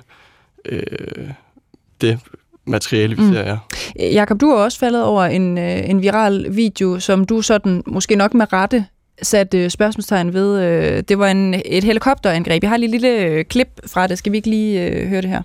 [0.65, 0.81] øh,
[2.01, 2.19] det
[2.65, 3.33] materiale, vi mm.
[3.33, 3.57] ser, ja.
[4.11, 8.15] Jakob, du har også faldet over en, øh, en viral video, som du sådan, måske
[8.15, 8.85] nok med rette,
[9.21, 10.63] sat øh, spørgsmålstegn ved.
[10.63, 12.63] Øh, det var en, et helikopterangreb.
[12.63, 14.17] Jeg har lige et lille øh, klip fra det.
[14.17, 15.41] Skal vi ikke lige øh, høre det her?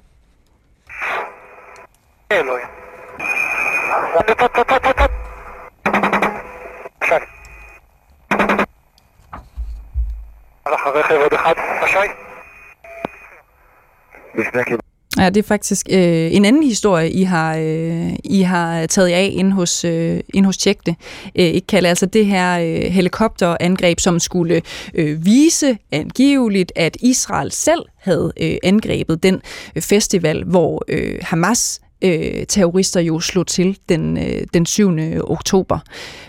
[15.24, 19.30] Ja, det er faktisk øh, en anden historie, I har, øh, I har taget af
[19.32, 20.96] ind hos, øh, ind hos Tjekte.
[21.38, 24.62] Øh, ikke kalder altså det her øh, helikopterangreb, som skulle
[24.94, 29.42] øh, vise angiveligt, at Israel selv havde øh, angrebet den
[29.76, 34.98] øh, festival, hvor øh, Hamas øh, terrorister jo slog til den, øh, den 7.
[35.20, 35.78] oktober.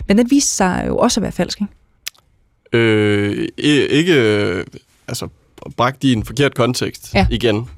[0.08, 1.72] Men den viste sig jo også at være falsk, ikke?
[2.72, 4.14] Øh, ikke,
[5.08, 5.28] altså
[5.76, 7.26] bragt i en forkert kontekst ja.
[7.30, 7.68] igen.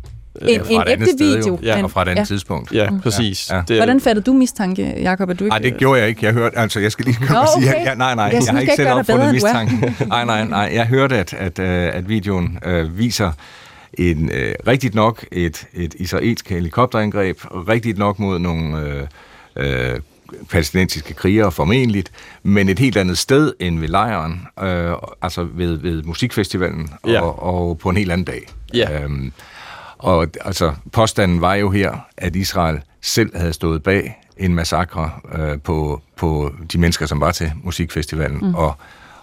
[0.43, 1.59] En, en ægte video.
[1.62, 2.24] Ja, og fra et andet ja.
[2.24, 2.72] tidspunkt.
[2.72, 3.01] Ja, mm.
[3.01, 3.51] præcis.
[3.51, 3.62] Ja.
[3.70, 3.76] Ja.
[3.76, 5.31] Hvordan fattede du mistanke, Jacob?
[5.31, 5.49] At du ikke...
[5.49, 6.26] Nej, det gjorde jeg ikke.
[6.26, 7.47] Jeg hørte, altså jeg skal lige komme Nå, okay.
[7.57, 9.95] og sige, at jeg, nej, nej, jeg, jeg har ikke selv opfundet mistanke.
[10.07, 10.70] nej, nej, nej.
[10.74, 13.33] Jeg hørte, at, at, øh, at videoen øh, viser
[13.95, 19.07] en, øh, rigtigt nok et, et israelsk helikopterangreb, rigtigt nok mod nogle øh,
[19.57, 20.01] øh,
[20.51, 22.11] palæstinensiske krigere formentligt,
[22.43, 27.20] men et helt andet sted end ved lejren, øh, altså ved, ved musikfestivalen, ja.
[27.20, 28.49] og, og på en helt anden dag.
[28.74, 29.03] Ja.
[29.03, 29.33] Øhm,
[29.99, 35.61] og altså, påstanden var jo her, at Israel selv havde stået bag en massakre øh,
[35.61, 38.55] på, på de mennesker, som var til musikfestivalen, mm.
[38.55, 38.76] og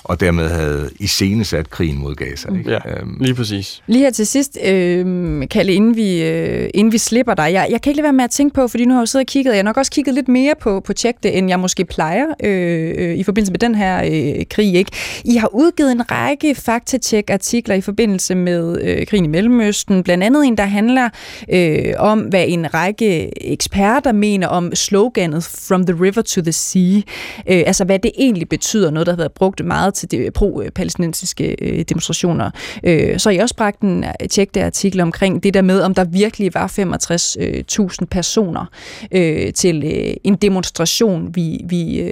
[0.06, 2.50] og dermed havde iscenesat krigen mod Gaza.
[2.58, 2.72] Ikke?
[2.72, 3.18] Ja, øhm.
[3.20, 3.84] lige præcis.
[3.88, 7.54] Lige her til sidst, øh, Kalle, inden vi, øh, inden vi slipper dig.
[7.54, 9.06] Jeg, jeg kan ikke lade være med at tænke på, fordi nu har jeg jo
[9.06, 11.60] siddet og kigget, jeg har nok også kigget lidt mere på, på Tjekte, end jeg
[11.60, 14.76] måske plejer øh, øh, i forbindelse med den her øh, krig.
[14.76, 14.92] Ikke?
[15.26, 20.46] I har udgivet en række faktatjek-artikler i forbindelse med øh, krigen i Mellemøsten, blandt andet
[20.46, 21.10] en, der handler
[21.50, 27.02] øh, om, hvad en række eksperter mener om sloganet From the River to the Sea.
[27.50, 31.56] Øh, altså, hvad det egentlig betyder, noget, der har været brugt meget til de pro-palæstinensiske
[31.62, 32.52] øh, demonstrationer.
[32.84, 35.94] Øh, så har jeg også bragt en øh, tjekte artikel omkring det der med, om
[35.94, 38.66] der virkelig var 65.000 øh, personer
[39.12, 39.84] øh, til
[40.24, 42.10] en demonstration, vi, vi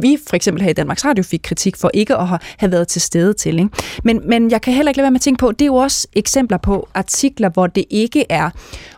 [0.00, 2.26] vi for eksempel her i Danmarks Radio fik kritik for ikke at
[2.56, 3.58] have været til stede til.
[3.58, 3.70] Ikke?
[4.04, 5.74] Men, men jeg kan heller ikke lade være med at tænke på, det er jo
[5.74, 8.50] også eksempler på artikler, hvor det ikke er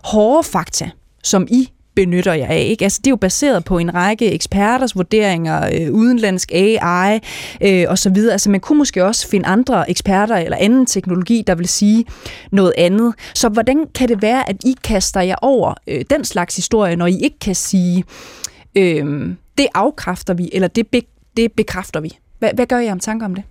[0.05, 0.91] hårde fakta,
[1.23, 2.67] som I benytter jeg af.
[2.71, 2.85] Ikke?
[2.85, 7.21] Altså, det er jo baseret på en række eksperters vurderinger, øh, udenlandsk AI
[7.63, 8.17] øh, osv.
[8.31, 12.05] Altså, man kunne måske også finde andre eksperter eller anden teknologi, der vil sige
[12.53, 13.15] noget andet.
[13.35, 17.07] Så hvordan kan det være, at I kaster jer over øh, den slags historie, når
[17.07, 18.05] I ikke kan sige,
[18.75, 21.01] øh, det afkræfter vi, eller det, be,
[21.37, 22.19] det bekræfter vi?
[22.39, 23.45] Hvad, hvad gør I om tanker om det?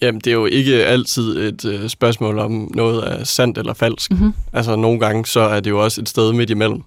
[0.00, 4.10] Jamen, det er jo ikke altid et øh, spørgsmål om noget er sandt eller falsk.
[4.10, 4.32] Mm-hmm.
[4.52, 6.82] Altså, nogle gange så er det jo også et sted midt imellem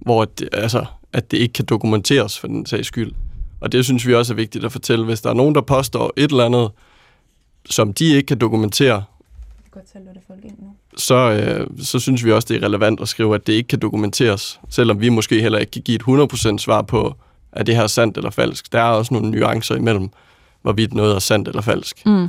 [0.00, 3.12] hvor det, altså, at det ikke kan dokumenteres for den sags skyld.
[3.60, 5.04] Og det synes vi også er vigtigt at fortælle.
[5.04, 6.70] Hvis der er nogen, der påstår et eller andet,
[7.70, 9.04] som de ikke kan dokumentere,
[10.96, 13.78] så, øh, så synes vi også, det er relevant at skrive, at det ikke kan
[13.78, 17.14] dokumenteres, selvom vi måske heller ikke kan give et 100% svar på,
[17.52, 18.72] er det her sandt eller falsk.
[18.72, 20.08] Der er også nogle nuancer imellem,
[20.62, 22.06] hvorvidt noget er sandt eller falsk.
[22.06, 22.28] Mm.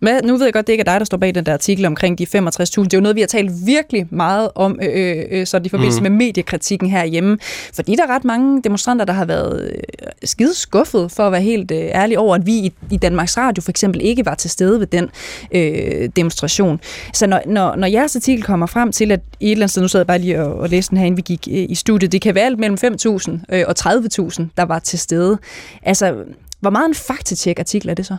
[0.00, 1.86] Hvad, nu ved jeg godt, det ikke er dig, der står bag den der artikel
[1.86, 2.34] omkring de 65.000.
[2.36, 5.68] Det er jo noget, vi har talt virkelig meget om, øh, øh, øh så i
[5.68, 6.02] forbindelse mm.
[6.02, 7.38] med mediekritikken herhjemme.
[7.74, 9.78] Fordi der er ret mange demonstranter, der har været øh,
[10.24, 13.62] skide skuffet, for at være helt øh, ærlig over, at vi i, i Danmarks Radio
[13.62, 15.08] for eksempel ikke var til stede ved den
[15.52, 16.80] øh, demonstration.
[17.14, 19.88] Så når, når, når jeres artikel kommer frem til, at et eller andet sted, nu
[19.88, 22.12] sad jeg bare lige og, og læste den her, inden vi gik øh, i studiet,
[22.12, 25.38] det kan være alt mellem 5.000 øh, og 30.000, der var til stede.
[25.82, 26.14] Altså,
[26.60, 28.16] hvor meget en faktatjek-artikel er det så?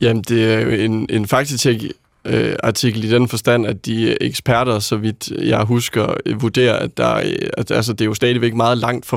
[0.00, 1.84] Jamen, det er jo en, en faktatjek
[2.24, 7.22] øh, artikel i den forstand, at de eksperter, så vidt jeg husker, vurderer, at, der,
[7.58, 9.16] at altså, det er jo stadigvæk meget langt fra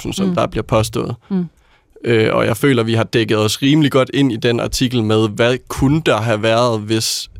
[0.00, 0.34] 65.000, som mm.
[0.34, 1.14] der bliver påstået.
[1.28, 1.46] Mm.
[2.04, 5.04] Øh, og jeg føler, at vi har dækket os rimelig godt ind i den artikel
[5.04, 7.30] med, hvad kunne der have været, hvis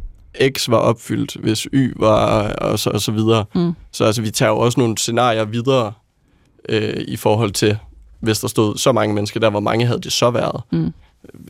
[0.56, 3.44] X var opfyldt, hvis Y var, og så, og så videre.
[3.54, 3.72] Mm.
[3.92, 5.92] Så altså, vi tager jo også nogle scenarier videre
[6.68, 7.78] øh, i forhold til,
[8.20, 10.62] hvis der stod så mange mennesker der, hvor mange havde det så været.
[10.72, 10.92] Mm.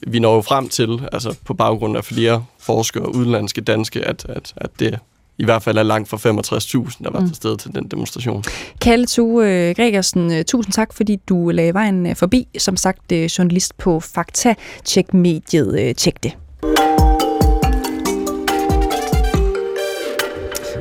[0.06, 4.52] Vi når jo frem til, altså på baggrund af flere forskere, udenlandske, danske, at, at,
[4.56, 4.98] at det
[5.38, 7.26] i hvert fald er langt fra 65.000, der var mm.
[7.26, 8.44] til stede til den demonstration.
[8.80, 12.48] Kalle Tue Gregersen, øh, tusind tak, fordi du lagde vejen øh, forbi.
[12.58, 14.54] Som sagt, øh, journalist på Fakta.
[14.84, 15.96] Tjek mediet.
[15.96, 16.32] Tjek det.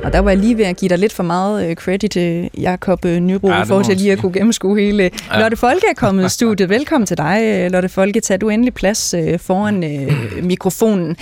[0.04, 2.50] Og der var jeg lige ved at give dig lidt for meget uh, credit til
[2.58, 5.04] Jakob uh, Nybro, ja, for til lige at kunne gennemskue hele.
[5.04, 5.42] Ja.
[5.42, 6.70] Lotte Folke er kommet i studiet.
[6.70, 8.20] Velkommen til dig, Lotte Folke.
[8.20, 9.80] Tag du endelig plads foran
[10.52, 11.16] mikrofonen.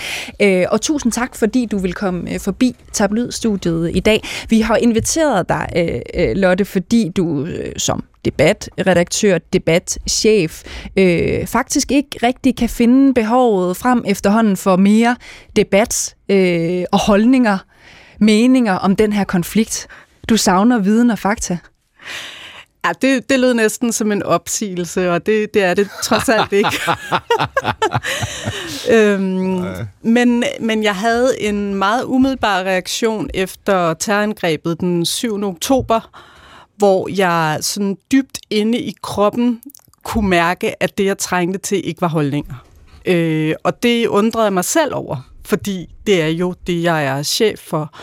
[0.70, 4.24] Og tusind tak, fordi du vil komme forbi Tabloid-studiet i dag.
[4.50, 6.02] Vi har inviteret dig,
[6.36, 7.48] Lotte, fordi du
[7.78, 10.64] som debatredaktør, debatchef,
[10.98, 15.16] øh, faktisk ikke rigtig kan finde behovet frem efterhånden for mere
[15.56, 17.58] debat øh, og holdninger
[18.20, 19.88] meninger om den her konflikt?
[20.30, 21.58] Du savner viden og fakta.
[22.86, 26.54] Ja, det, det lød næsten som en opsigelse, og det, det er det trods alt
[26.54, 26.70] ikke.
[28.96, 29.66] øhm,
[30.02, 35.44] men, men jeg havde en meget umiddelbar reaktion efter terrorangrebet den 7.
[35.44, 36.10] oktober,
[36.78, 39.62] hvor jeg sådan dybt inde i kroppen
[40.04, 42.54] kunne mærke, at det, jeg trængte til, ikke var holdninger.
[43.06, 47.24] Øh, og det undrede jeg mig selv over, fordi det er jo det, jeg er
[47.24, 47.94] chef for.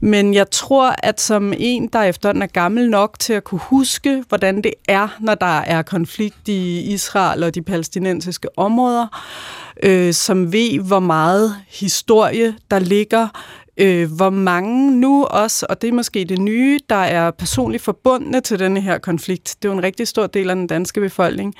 [0.00, 4.24] Men jeg tror, at som en, der efterhånden er gammel nok til at kunne huske,
[4.28, 9.06] hvordan det er, når der er konflikt i Israel og de palæstinensiske områder,
[9.82, 13.28] øh, som ved, hvor meget historie der ligger,
[13.76, 18.40] øh, hvor mange nu også, og det er måske det nye, der er personligt forbundne
[18.40, 21.54] til denne her konflikt, det er jo en rigtig stor del af den danske befolkning,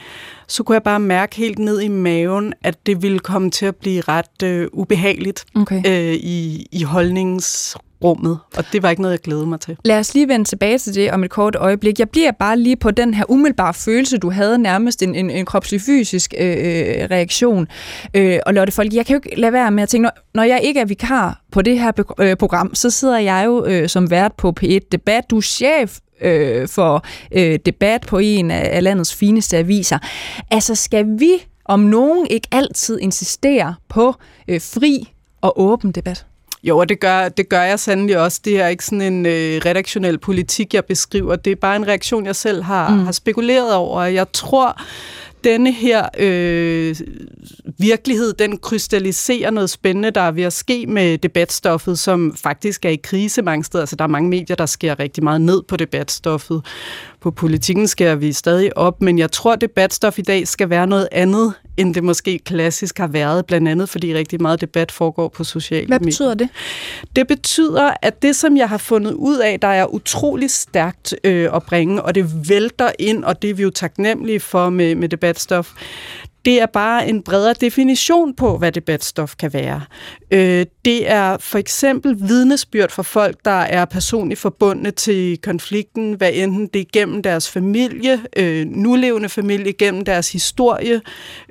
[0.47, 3.77] så kunne jeg bare mærke helt ned i maven, at det ville komme til at
[3.77, 5.83] blive ret øh, ubehageligt okay.
[5.87, 9.77] øh, i, i holdnings rummet, og det var ikke noget, jeg glædede mig til.
[9.85, 11.99] Lad os lige vende tilbage til det om et kort øjeblik.
[11.99, 15.45] Jeg bliver bare lige på den her umiddelbare følelse, du havde nærmest en, en, en
[15.45, 17.69] kropslig fysisk øh, øh reaktion.
[18.15, 20.43] Øh, og Lotte Folk, jeg kan jo ikke lade være med at tænke, når, når
[20.43, 24.11] jeg ikke er vikar på det her øh, program, så sidder jeg jo øh, som
[24.11, 25.31] vært på P1 Debat.
[25.31, 29.99] Du er chef øh, for øh, debat på en af, af landets fineste aviser.
[30.51, 31.33] Altså, skal vi
[31.65, 34.15] om nogen ikke altid insistere på
[34.49, 36.27] øh, fri og åben debat?
[36.63, 38.41] Jo, og det gør, det gør jeg sandelig også.
[38.45, 41.37] Det er ikke sådan en øh, redaktionel politik, jeg beskriver.
[41.37, 43.05] Det er bare en reaktion, jeg selv har, mm.
[43.05, 44.03] har spekuleret over.
[44.03, 44.81] Jeg tror,
[45.45, 46.97] denne her øh,
[47.79, 52.91] virkelighed, den krystalliserer noget spændende, der er ved at ske med debatstoffet, som faktisk er
[52.91, 53.83] i krise mange steder.
[53.83, 56.65] Altså, der er mange medier, der sker rigtig meget ned på debatstoffet.
[57.21, 60.87] På politikken skærer vi stadig op, men jeg tror, at debatstof i dag skal være
[60.87, 65.29] noget andet, end det måske klassisk har været, blandt andet fordi rigtig meget debat foregår
[65.29, 65.99] på sociale medier.
[65.99, 66.49] Hvad betyder det?
[67.17, 71.49] Det betyder, at det, som jeg har fundet ud af, der er utrolig stærkt øh,
[71.55, 75.09] at bringe, og det vælter ind, og det er vi jo taknemmelige for med, med
[75.09, 75.73] debatstof,
[76.45, 79.81] det er bare en bredere definition på, hvad debatstof kan være.
[80.31, 86.31] Øh, det er for eksempel vidnesbyrd for folk, der er personligt forbundne til konflikten, hvad
[86.35, 91.01] enten det er gennem deres familie, øh, nulevende familie, gennem deres historie,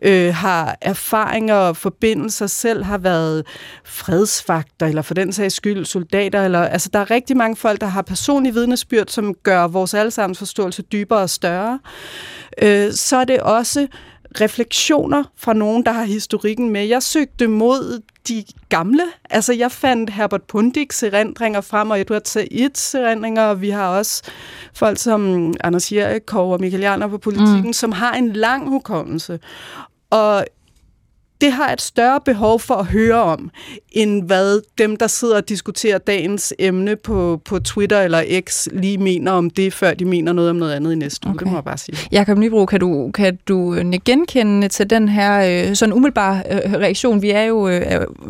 [0.02, 3.46] øh, har erfaringer og forbindelser selv, har været
[3.86, 6.46] fredsvagter, eller for den sags skyld soldater.
[6.46, 10.38] Eller, altså, der er rigtig mange folk, der har personlige vidnesbyrd, som gør vores allesammens
[10.40, 11.80] forståelse dybere og større.
[12.62, 13.88] Øh, så er det også
[14.42, 16.86] refleksioner fra nogen, der har historikken med.
[16.86, 19.04] Jeg søgte mod de gamle.
[19.30, 24.24] Altså, jeg fandt Herbert Pundiks erindringer frem, og Edward Said's erindringer, og vi har også
[24.74, 27.74] folk som Anders Jerikov og Michael Jarner på politikken, mm.
[27.74, 29.40] som har en lang hukommelse.
[30.10, 30.46] Og
[31.42, 33.52] det har et større behov for at høre om,
[33.92, 38.98] end hvad dem, der sidder og diskuterer dagens emne på, på Twitter eller X, lige
[38.98, 41.36] mener om det, før de mener noget om noget andet i næste uge.
[41.36, 41.44] Okay.
[41.44, 41.98] Det må jeg bare sige.
[42.12, 43.76] Jakob Nybro, kan du, kan du
[44.06, 47.22] genkende til den her øh, sådan umiddelbare øh, reaktion?
[47.22, 47.82] Vi er jo øh,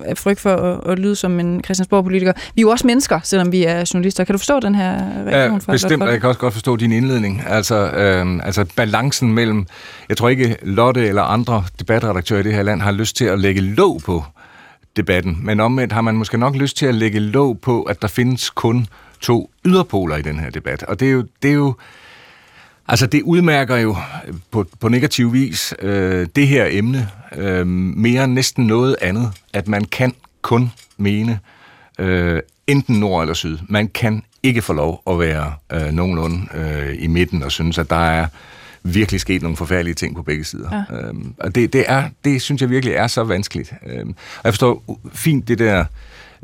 [0.06, 2.34] af frygt for at, at lyde som en Christiansborg-politiker.
[2.56, 4.24] Vi er jo også mennesker, selvom vi er journalister.
[4.24, 4.94] Kan du forstå den her
[5.26, 5.62] reaktion?
[5.68, 7.44] Ja, bestemt, og jeg kan også godt forstå din indledning.
[7.48, 9.66] Altså, øh, altså balancen mellem,
[10.10, 13.40] jeg tror ikke Lotte eller andre debatredaktører i det her land har lyst til at
[13.40, 14.24] lægge låg på
[14.96, 18.08] debatten, men omvendt har man måske nok lyst til at lægge låg på, at der
[18.08, 18.88] findes kun
[19.22, 20.84] to yderpoler i den her debat.
[20.84, 21.76] Og det er jo, det er jo
[22.88, 23.96] altså det udmærker jo
[24.52, 29.68] på, på negativ vis øh, det her emne øh, mere end næsten noget andet, at
[29.68, 31.40] man kan kun mene
[32.00, 33.58] øh, enten nord eller syd.
[33.68, 37.90] Man kan ikke få lov at være øh, nogenlunde øh, i midten og synes, at
[37.90, 38.28] der er
[38.84, 40.84] virkelig sket nogle forfærdelige ting på begge sider.
[40.92, 40.98] Ja.
[40.98, 43.74] Øhm, og det, det, er, det synes jeg virkelig er så vanskeligt.
[43.86, 45.86] Øhm, og jeg forstår fint det der,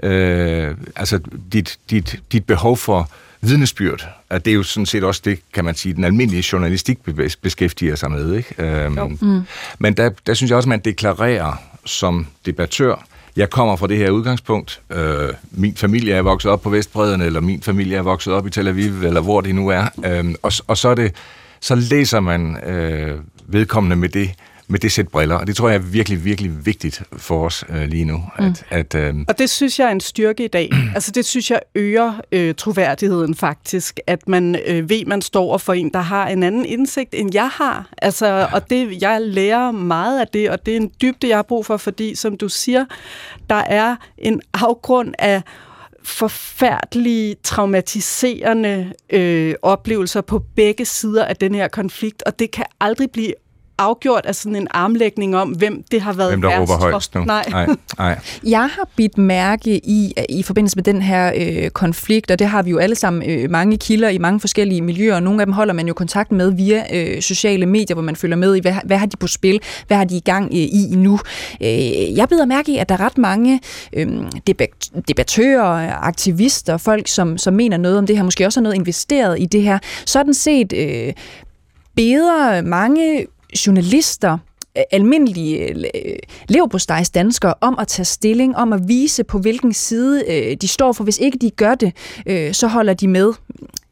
[0.03, 1.19] øh, altså
[1.53, 3.09] dit, dit, dit behov for
[3.41, 6.99] vidnesbyrd, at det er jo sådan set også det, kan man sige, den almindelige journalistik
[7.41, 8.33] beskæftiger sig med.
[8.33, 8.63] Ikke?
[8.63, 9.41] Øhm, mm.
[9.79, 11.53] Men der, der synes jeg også, man deklarerer
[11.85, 13.05] som debattør,
[13.35, 14.81] jeg kommer fra det her udgangspunkt.
[14.89, 18.49] Øh, min familie er vokset op på Vestbreden, eller min familie er vokset op i
[18.49, 19.85] Tel Aviv, eller hvor det nu er.
[20.05, 21.13] Øh, og, og så er det
[21.65, 24.31] så læser man øh, vedkommende med det,
[24.67, 27.87] med det sæt briller, og det tror jeg er virkelig, virkelig vigtigt for os øh,
[27.87, 28.23] lige nu.
[28.35, 28.55] At, mm.
[28.69, 30.69] at, øh, og det synes jeg er en styrke i dag.
[30.95, 35.73] altså det synes jeg øger øh, troværdigheden faktisk, at man øh, ved, man står for
[35.73, 37.89] en, der har en anden indsigt, end jeg har.
[37.97, 38.53] Altså, ja.
[38.53, 41.65] Og det, jeg lærer meget af det, og det er en dybde, jeg har brug
[41.65, 42.85] for, fordi som du siger,
[43.49, 45.41] der er en afgrund af
[46.05, 53.11] forfærdelige, traumatiserende øh, oplevelser på begge sider af den her konflikt, og det kan aldrig
[53.11, 53.33] blive
[53.77, 57.23] afgjort af sådan en armlægning om, hvem det har været Hvem der råber højst nu.
[57.23, 57.45] Nej.
[57.49, 57.67] nej,
[57.97, 58.19] nej.
[58.43, 62.63] Jeg har bidt mærke i, i forbindelse med den her øh, konflikt, og det har
[62.63, 65.53] vi jo alle sammen øh, mange kilder i mange forskellige miljøer, og nogle af dem
[65.53, 68.73] holder man jo kontakt med via øh, sociale medier, hvor man følger med i, hvad,
[68.85, 71.19] hvad har de på spil, hvad har de i gang øh, i nu.
[71.61, 73.61] Øh, jeg bider mærke i, at der er ret mange
[73.93, 74.07] øh,
[74.47, 74.69] debat,
[75.07, 79.39] debattører, aktivister, folk, som, som mener noget om det her, måske også har noget investeret
[79.39, 79.79] i det her.
[80.05, 81.13] Sådan set øh,
[81.95, 83.25] beder mange
[83.67, 84.37] journalister,
[84.77, 86.19] øh, almindelige øh,
[87.15, 91.03] danskere om at tage stilling, om at vise på hvilken side øh, de står for.
[91.03, 91.93] Hvis ikke de gør det,
[92.25, 93.33] øh, så holder de med.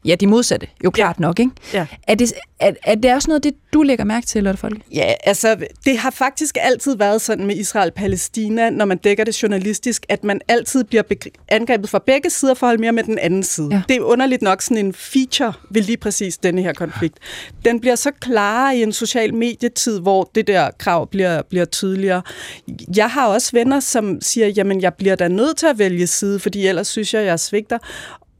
[0.04, 1.22] Ja, de modsatte, jo klart ja.
[1.22, 1.52] nok, ikke?
[1.72, 1.86] Ja.
[2.08, 4.80] Er, det, er, er det også noget det, du lægger mærke til, Lotte Folke?
[4.92, 10.06] Ja, altså, det har faktisk altid været sådan med Israel-Palæstina, når man dækker det journalistisk,
[10.08, 11.02] at man altid bliver
[11.48, 13.68] angrebet fra begge sider for at holde mere med den anden side.
[13.70, 13.82] Ja.
[13.88, 17.18] Det er underligt nok sådan en feature ved lige præcis denne her konflikt.
[17.64, 22.22] Den bliver så klar i en social medietid, hvor det der krav bliver, bliver tydeligere.
[22.96, 26.38] Jeg har også venner, som siger, jamen, jeg bliver da nødt til at vælge side,
[26.38, 27.78] fordi ellers synes jeg, jeg svigter.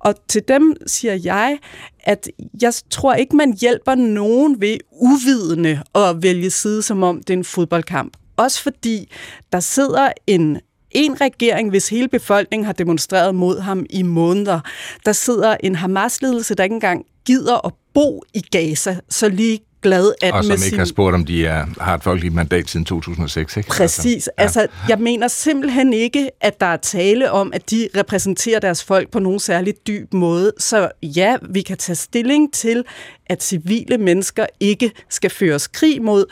[0.05, 1.59] Og til dem siger jeg,
[2.01, 2.29] at
[2.63, 7.39] jeg tror ikke, man hjælper nogen ved uvidende at vælge side, som om det er
[7.39, 8.17] en fodboldkamp.
[8.37, 9.13] Også fordi
[9.53, 10.61] der sidder en
[10.95, 14.61] en regering, hvis hele befolkningen har demonstreret mod ham i måneder.
[15.07, 20.13] Der sidder en Hamas-ledelse, der ikke engang gider at bo i Gaza, så lige glad
[20.23, 20.79] at Og som med ikke sin...
[20.79, 23.69] har spurgt, om de er, har et folkeligt mandat siden 2006, ikke?
[23.69, 24.29] Præcis.
[24.37, 24.67] Altså, ja.
[24.67, 29.11] altså, jeg mener simpelthen ikke, at der er tale om, at de repræsenterer deres folk
[29.11, 30.53] på nogen særlig dyb måde.
[30.59, 32.85] Så ja, vi kan tage stilling til,
[33.27, 36.25] at civile mennesker ikke skal føres krig mod,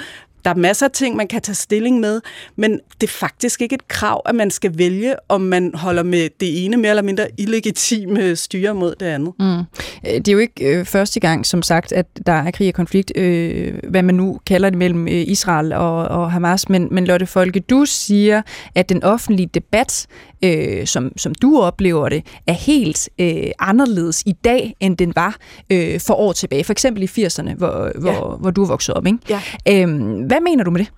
[0.45, 2.21] der er masser af ting, man kan tage stilling med,
[2.57, 6.29] men det er faktisk ikke et krav, at man skal vælge, om man holder med
[6.41, 9.33] det ene mere eller mindre illegitime styre mod det andet.
[9.39, 9.59] Mm.
[9.59, 12.75] Øh, det er jo ikke øh, første gang, som sagt, at der er krig og
[12.75, 17.05] konflikt, øh, hvad man nu kalder det mellem øh, Israel og, og Hamas, men, men
[17.05, 18.43] Lotte Folke, du siger,
[18.75, 20.07] at den offentlige debat
[20.43, 25.37] øh, som, som du oplever det, er helt øh, anderledes i dag, end den var
[25.71, 26.65] øh, for år tilbage.
[26.65, 28.01] For eksempel i 80'erne, hvor, ja.
[28.01, 29.07] hvor, hvor du voksede op.
[29.07, 29.19] Ikke?
[29.29, 29.41] Ja.
[29.69, 30.93] Øhm, hvad mener du med det?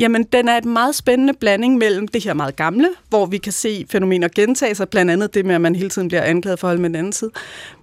[0.00, 3.52] Jamen, den er et meget spændende blanding mellem det her meget gamle, hvor vi kan
[3.52, 6.66] se fænomener gentage sig, blandt andet det med, at man hele tiden bliver anklaget for
[6.66, 7.30] at holde med den anden side.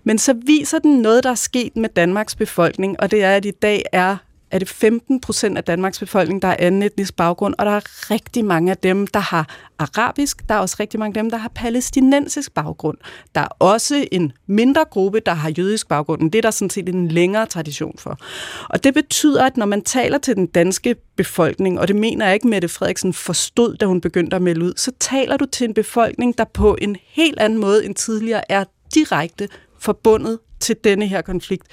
[0.03, 3.45] Men så viser den noget, der er sket med Danmarks befolkning, og det er, at
[3.45, 4.17] i dag er
[4.55, 8.11] er det 15 procent af Danmarks befolkning, der er anden etnisk baggrund, og der er
[8.11, 9.49] rigtig mange af dem, der har
[9.79, 10.49] arabisk.
[10.49, 12.97] Der er også rigtig mange af dem, der har palæstinensisk baggrund.
[13.35, 16.31] Der er også en mindre gruppe, der har jødisk baggrund.
[16.31, 18.19] Det er der sådan set en længere tradition for.
[18.69, 22.33] Og det betyder, at når man taler til den danske befolkning, og det mener jeg
[22.33, 25.73] ikke, Mette Frederiksen forstod, da hun begyndte at melde ud, så taler du til en
[25.73, 29.47] befolkning, der på en helt anden måde end tidligere er direkte
[29.79, 31.67] forbundet til denne her konflikt.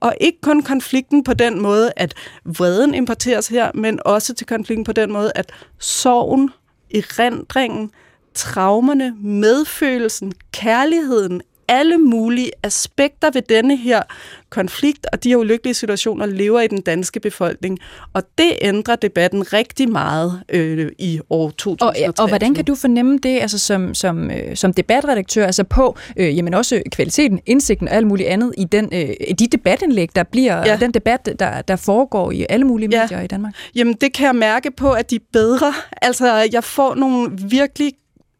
[0.00, 2.14] Og ikke kun konflikten på den måde, at
[2.44, 6.50] vreden importeres her, men også til konflikten på den måde, at sorgen,
[6.94, 7.90] erindringen,
[8.34, 14.02] traumerne, medfølelsen, kærligheden, alle mulige aspekter ved denne her
[14.50, 17.78] konflikt og de her ulykkelige situationer lever i den danske befolkning.
[18.12, 22.08] Og det ændrer debatten rigtig meget øh, i år 2023.
[22.08, 25.96] Og, og hvordan kan du fornemme det altså som, som, øh, som debatredaktør, altså på
[26.16, 29.08] øh, jamen også kvaliteten, indsigten og alt muligt andet i den, øh,
[29.38, 30.76] de debatindlæg, der bliver, ja.
[30.76, 33.20] den debat, der, der foregår i alle mulige medier ja.
[33.20, 33.54] i Danmark?
[33.74, 35.74] Jamen det kan jeg mærke på, at de er bedre.
[36.02, 37.92] Altså jeg får nogle virkelig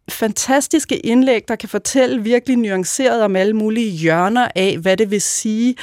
[0.09, 5.21] fantastiske indlæg, der kan fortælle virkelig nuanceret om alle mulige hjørner af, hvad det vil
[5.21, 5.75] sige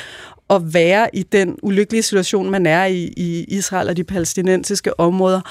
[0.50, 5.41] at være i den ulykkelige situation, man er i i Israel og de palæstinensiske områder,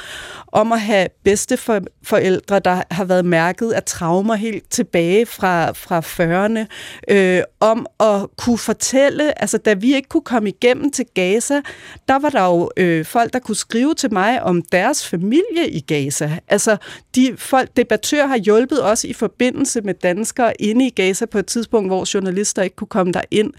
[0.52, 6.66] om at have bedsteforældre, der har været mærket af traumer helt tilbage fra, fra 40'erne,
[7.14, 11.60] øh, om at kunne fortælle, altså da vi ikke kunne komme igennem til Gaza,
[12.08, 15.80] der var der jo øh, folk, der kunne skrive til mig om deres familie i
[15.80, 16.38] Gaza.
[16.48, 16.76] Altså
[17.14, 21.46] de folk, debattører har hjulpet os i forbindelse med danskere inde i Gaza på et
[21.46, 23.52] tidspunkt, hvor journalister ikke kunne komme der ind.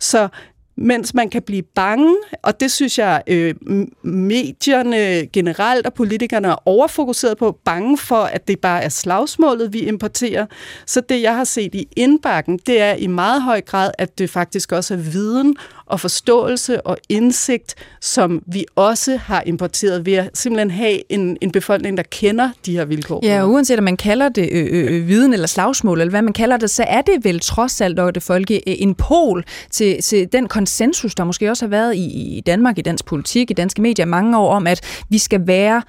[0.00, 0.28] Så
[0.76, 3.54] mens man kan blive bange, og det synes jeg, øh,
[4.02, 9.78] medierne generelt og politikerne er overfokuseret på, bange for, at det bare er slagsmålet, vi
[9.78, 10.46] importerer.
[10.86, 14.30] Så det, jeg har set i indbakken, det er i meget høj grad, at det
[14.30, 15.56] faktisk også er viden
[15.92, 21.50] og forståelse og indsigt, som vi også har importeret ved at simpelthen have en, en
[21.50, 23.20] befolkning, der kender de her vilkår.
[23.22, 26.32] Ja, og uanset om man kalder det øh, øh, viden eller slagsmål, eller hvad man
[26.32, 30.32] kalder det, så er det vel trods alt, og det folke, en pol til, til
[30.32, 33.82] den konsensus, der måske også har været i, i Danmark, i dansk politik, i danske
[33.82, 35.82] medier mange år, om at vi skal være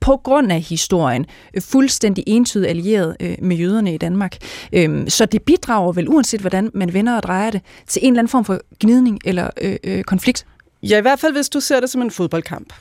[0.00, 4.36] på grund af historien øh, fuldstændig entydigt allieret øh, med jøderne i Danmark.
[4.72, 8.20] Øhm, så det bidrager vel, uanset hvordan man vender og drejer det, til en eller
[8.20, 10.46] anden form for gnidning eller øh, øh, konflikt?
[10.82, 12.72] Ja, i hvert fald hvis du ser det som en fodboldkamp.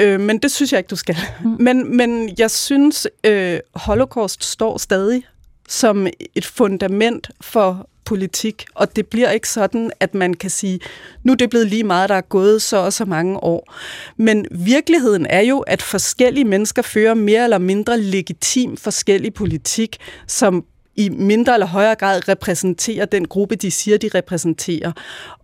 [0.00, 1.16] Øh, men det synes jeg ikke, du skal.
[1.44, 1.56] Mm.
[1.60, 5.22] Men, men jeg synes, øh, Holocaust står stadig
[5.68, 10.80] som et fundament for politik, og det bliver ikke sådan, at man kan sige,
[11.22, 13.74] nu er det blevet lige meget, der er gået så og så mange år.
[14.16, 19.96] Men virkeligheden er jo, at forskellige mennesker fører mere eller mindre legitim forskellig politik,
[20.26, 20.64] som
[20.96, 24.92] i mindre eller højere grad repræsenterer den gruppe, de siger, de repræsenterer.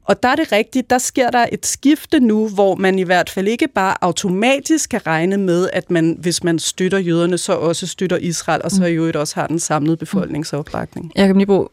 [0.04, 3.30] Og der er det rigtigt, der sker der et skifte nu, hvor man i hvert
[3.30, 7.86] fald ikke bare automatisk kan regne med, at man, hvis man støtter jøderne, så også
[7.86, 11.12] støtter Israel, og så i øvrigt også har den samlede befolkningsopbakning.
[11.16, 11.68] Jakob Nibro,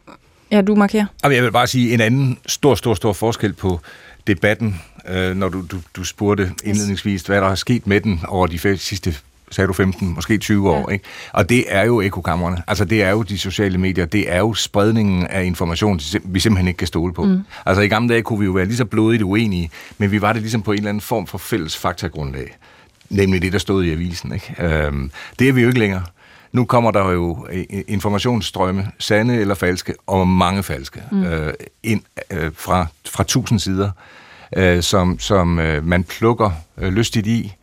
[0.52, 1.06] Ja, du markerer.
[1.24, 3.80] Jeg vil bare sige en anden stor, stor, stor forskel på
[4.28, 8.48] debatten, øh, når du, du, du spurgte indledningsvis, hvad der er sket med den over
[8.48, 9.16] de sidste
[9.52, 10.94] sagde du 15, måske 20 år, ja.
[10.94, 11.06] ikke?
[11.34, 12.64] Og det er jo ekokammerne.
[12.68, 14.06] Altså, det er jo de sociale medier.
[14.06, 17.24] Det er jo spredningen af information, vi simpelthen ikke kan stole på.
[17.24, 17.40] Mm.
[17.66, 20.34] Altså, i gamle dage kunne vi jo være lige så blodigt uenige, men vi var
[20.34, 22.58] det ligesom på en eller anden form for fælles faktagrundlag.
[23.10, 24.56] Nemlig det, der stod i avisen, ikke?
[24.60, 26.04] Øhm, det er vi jo ikke længere.
[26.52, 31.24] Nu kommer der jo øh, informationsstrømme, sande eller falske, og mange falske, mm.
[31.24, 33.92] øh, ind øh, fra, fra tusind sider,
[34.58, 37.56] øh, som, som øh, man plukker øh, lystigt i,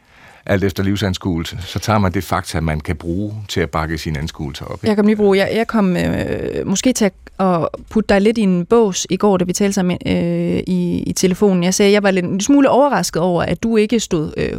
[0.49, 4.17] alt efter livsanskuelse, så tager man det fakta, man kan bruge til at bakke sin
[4.17, 4.85] anskuelse op.
[4.85, 8.43] Jeg kan lige bruge, jeg, jeg kom øh, måske til at putte dig lidt i
[8.43, 11.65] en bås i går, da vi talte sammen øh, i, i telefonen.
[11.65, 14.59] Jeg sagde, jeg var lidt en smule overrasket over, at du ikke stod øh,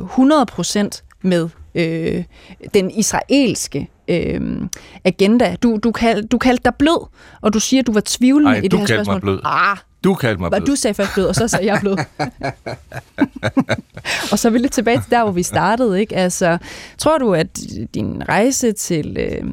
[0.94, 2.24] 100% med øh,
[2.74, 4.42] den israelske øh,
[5.04, 5.56] agenda.
[5.64, 7.08] Du, du, kald, du kaldte dig blød,
[7.42, 9.16] og du siger, at du var tvivlende Ej, i det her spørgsmål.
[9.16, 9.40] Mig blød.
[9.46, 10.66] Ah, du kaldte mig blød.
[10.66, 11.98] Du sagde først blød, og så sagde jeg blød.
[14.32, 16.00] og så er vi lidt tilbage til der, hvor vi startede.
[16.00, 16.16] Ikke?
[16.16, 16.58] Altså,
[16.98, 17.60] tror du, at
[17.94, 19.44] din rejse til, øh,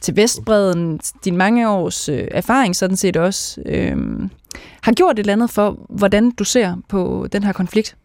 [0.00, 3.96] til Vestbreden, din mange års øh, erfaring sådan set også, øh,
[4.82, 7.96] har gjort et eller andet for, hvordan du ser på den her konflikt?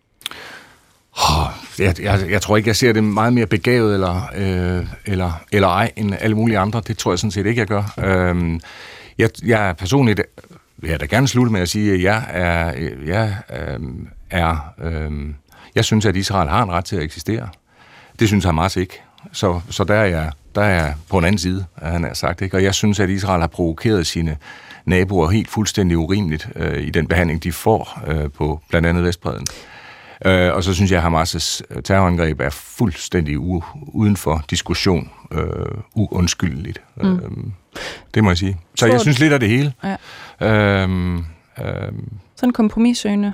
[1.18, 1.48] Oh,
[1.80, 5.68] jeg, jeg, jeg tror ikke, jeg ser det meget mere begavet eller, øh, eller, eller
[5.68, 6.82] ej end alle mulige andre.
[6.88, 7.94] Det tror jeg sådan set ikke, jeg gør.
[8.00, 8.60] Øh,
[9.18, 10.22] jeg, jeg personligt
[10.78, 12.74] vil jeg da gerne slutte med at sige, at jeg er,
[13.06, 13.80] jeg, øh,
[14.30, 15.12] er øh,
[15.76, 17.50] jeg synes, at Israel har en ret til at eksistere.
[18.20, 19.02] Det synes Hamas ikke.
[19.32, 22.42] Så, så der, er jeg, der er jeg på en anden side, han har sagt.
[22.42, 22.58] Ikke?
[22.58, 24.38] Og jeg synes, at Israel har provokeret sine
[24.86, 29.46] naboer helt fuldstændig urimeligt øh, i den behandling, de får øh, på blandt andet Vestbreden.
[30.26, 35.42] Øh, og så synes jeg, at Hamas' terrorangreb er fuldstændig u- uden for diskussion, øh,
[35.96, 36.82] uundskyldeligt.
[37.04, 37.14] Mm.
[37.16, 37.22] Øh,
[38.14, 38.58] det må jeg sige.
[38.76, 39.74] Så jeg synes lidt af det hele.
[39.84, 40.82] Ja.
[40.82, 41.24] Øhm, øhm,
[42.36, 43.34] Sådan kompromissøgende.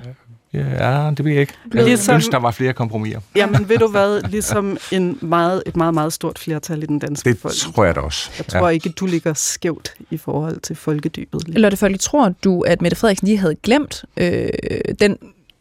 [0.54, 1.52] Ja, det ved jeg ikke.
[1.74, 3.20] Jeg ligesom, synes, der var flere kompromiser.
[3.36, 4.22] Jamen, ved du hvad?
[4.30, 7.54] Ligesom en meget, et meget, meget stort flertal i den danske det folk.
[7.54, 8.30] Det tror jeg da også.
[8.38, 8.68] Jeg tror ja.
[8.68, 11.48] ikke, du ligger skævt i forhold til folkedybet.
[11.48, 14.48] Lotte Folke, tror du, at Mette Frederiksen lige havde glemt øh,
[15.00, 15.16] den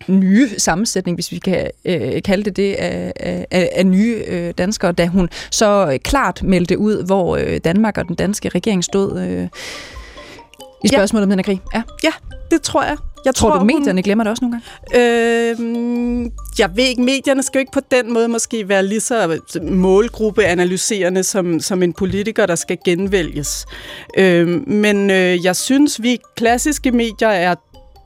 [0.08, 3.14] nye sammensætning, hvis vi kan øh, kalde det det, af,
[3.52, 8.08] af, af nye øh, danskere, da hun så klart meldte ud, hvor øh, Danmark og
[8.08, 9.48] den danske regering stod øh,
[10.84, 11.26] i spørgsmålet ja.
[11.26, 11.62] om den her krig.
[11.74, 11.82] Ja.
[12.04, 12.12] ja,
[12.52, 12.98] det tror jeg.
[13.26, 14.04] Jeg tror, tror du, medierne hun...
[14.04, 15.10] glemmer det også nogle gange?
[16.26, 19.40] Øh, jeg ved ikke, medierne skal jo ikke på den måde måske være lige så
[19.62, 23.66] målgruppeanalyserende som, som en politiker, der skal genvælges.
[24.18, 27.56] Øh, men øh, jeg synes, vi klassiske medier er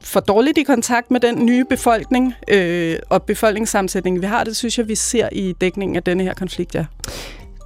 [0.06, 4.44] for dårligt i kontakt med den nye befolkning øh, og befolkningssammensætning, vi har.
[4.44, 6.86] Det synes jeg, vi ser i dækningen af denne her konflikt, ja.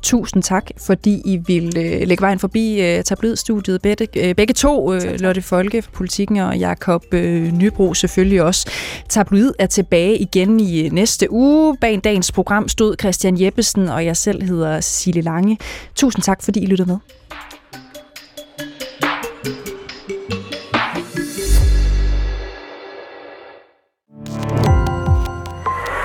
[0.04, 3.82] Tusind tak, fordi I vil øh, lægge vejen forbi øh, tabloidstudiet.
[3.82, 8.70] Begge, øh, begge to, øh, Lotte Folke fra Politikken og Jakob øh, Nybro selvfølgelig også.
[9.10, 11.78] Tabloid er tilbage igen i øh, næste uge.
[11.82, 15.58] Bag dagens program stod Christian Jeppesen, og jeg selv hedder Cecilie Lange.
[15.96, 16.98] Tusind tak, fordi I lyttede med.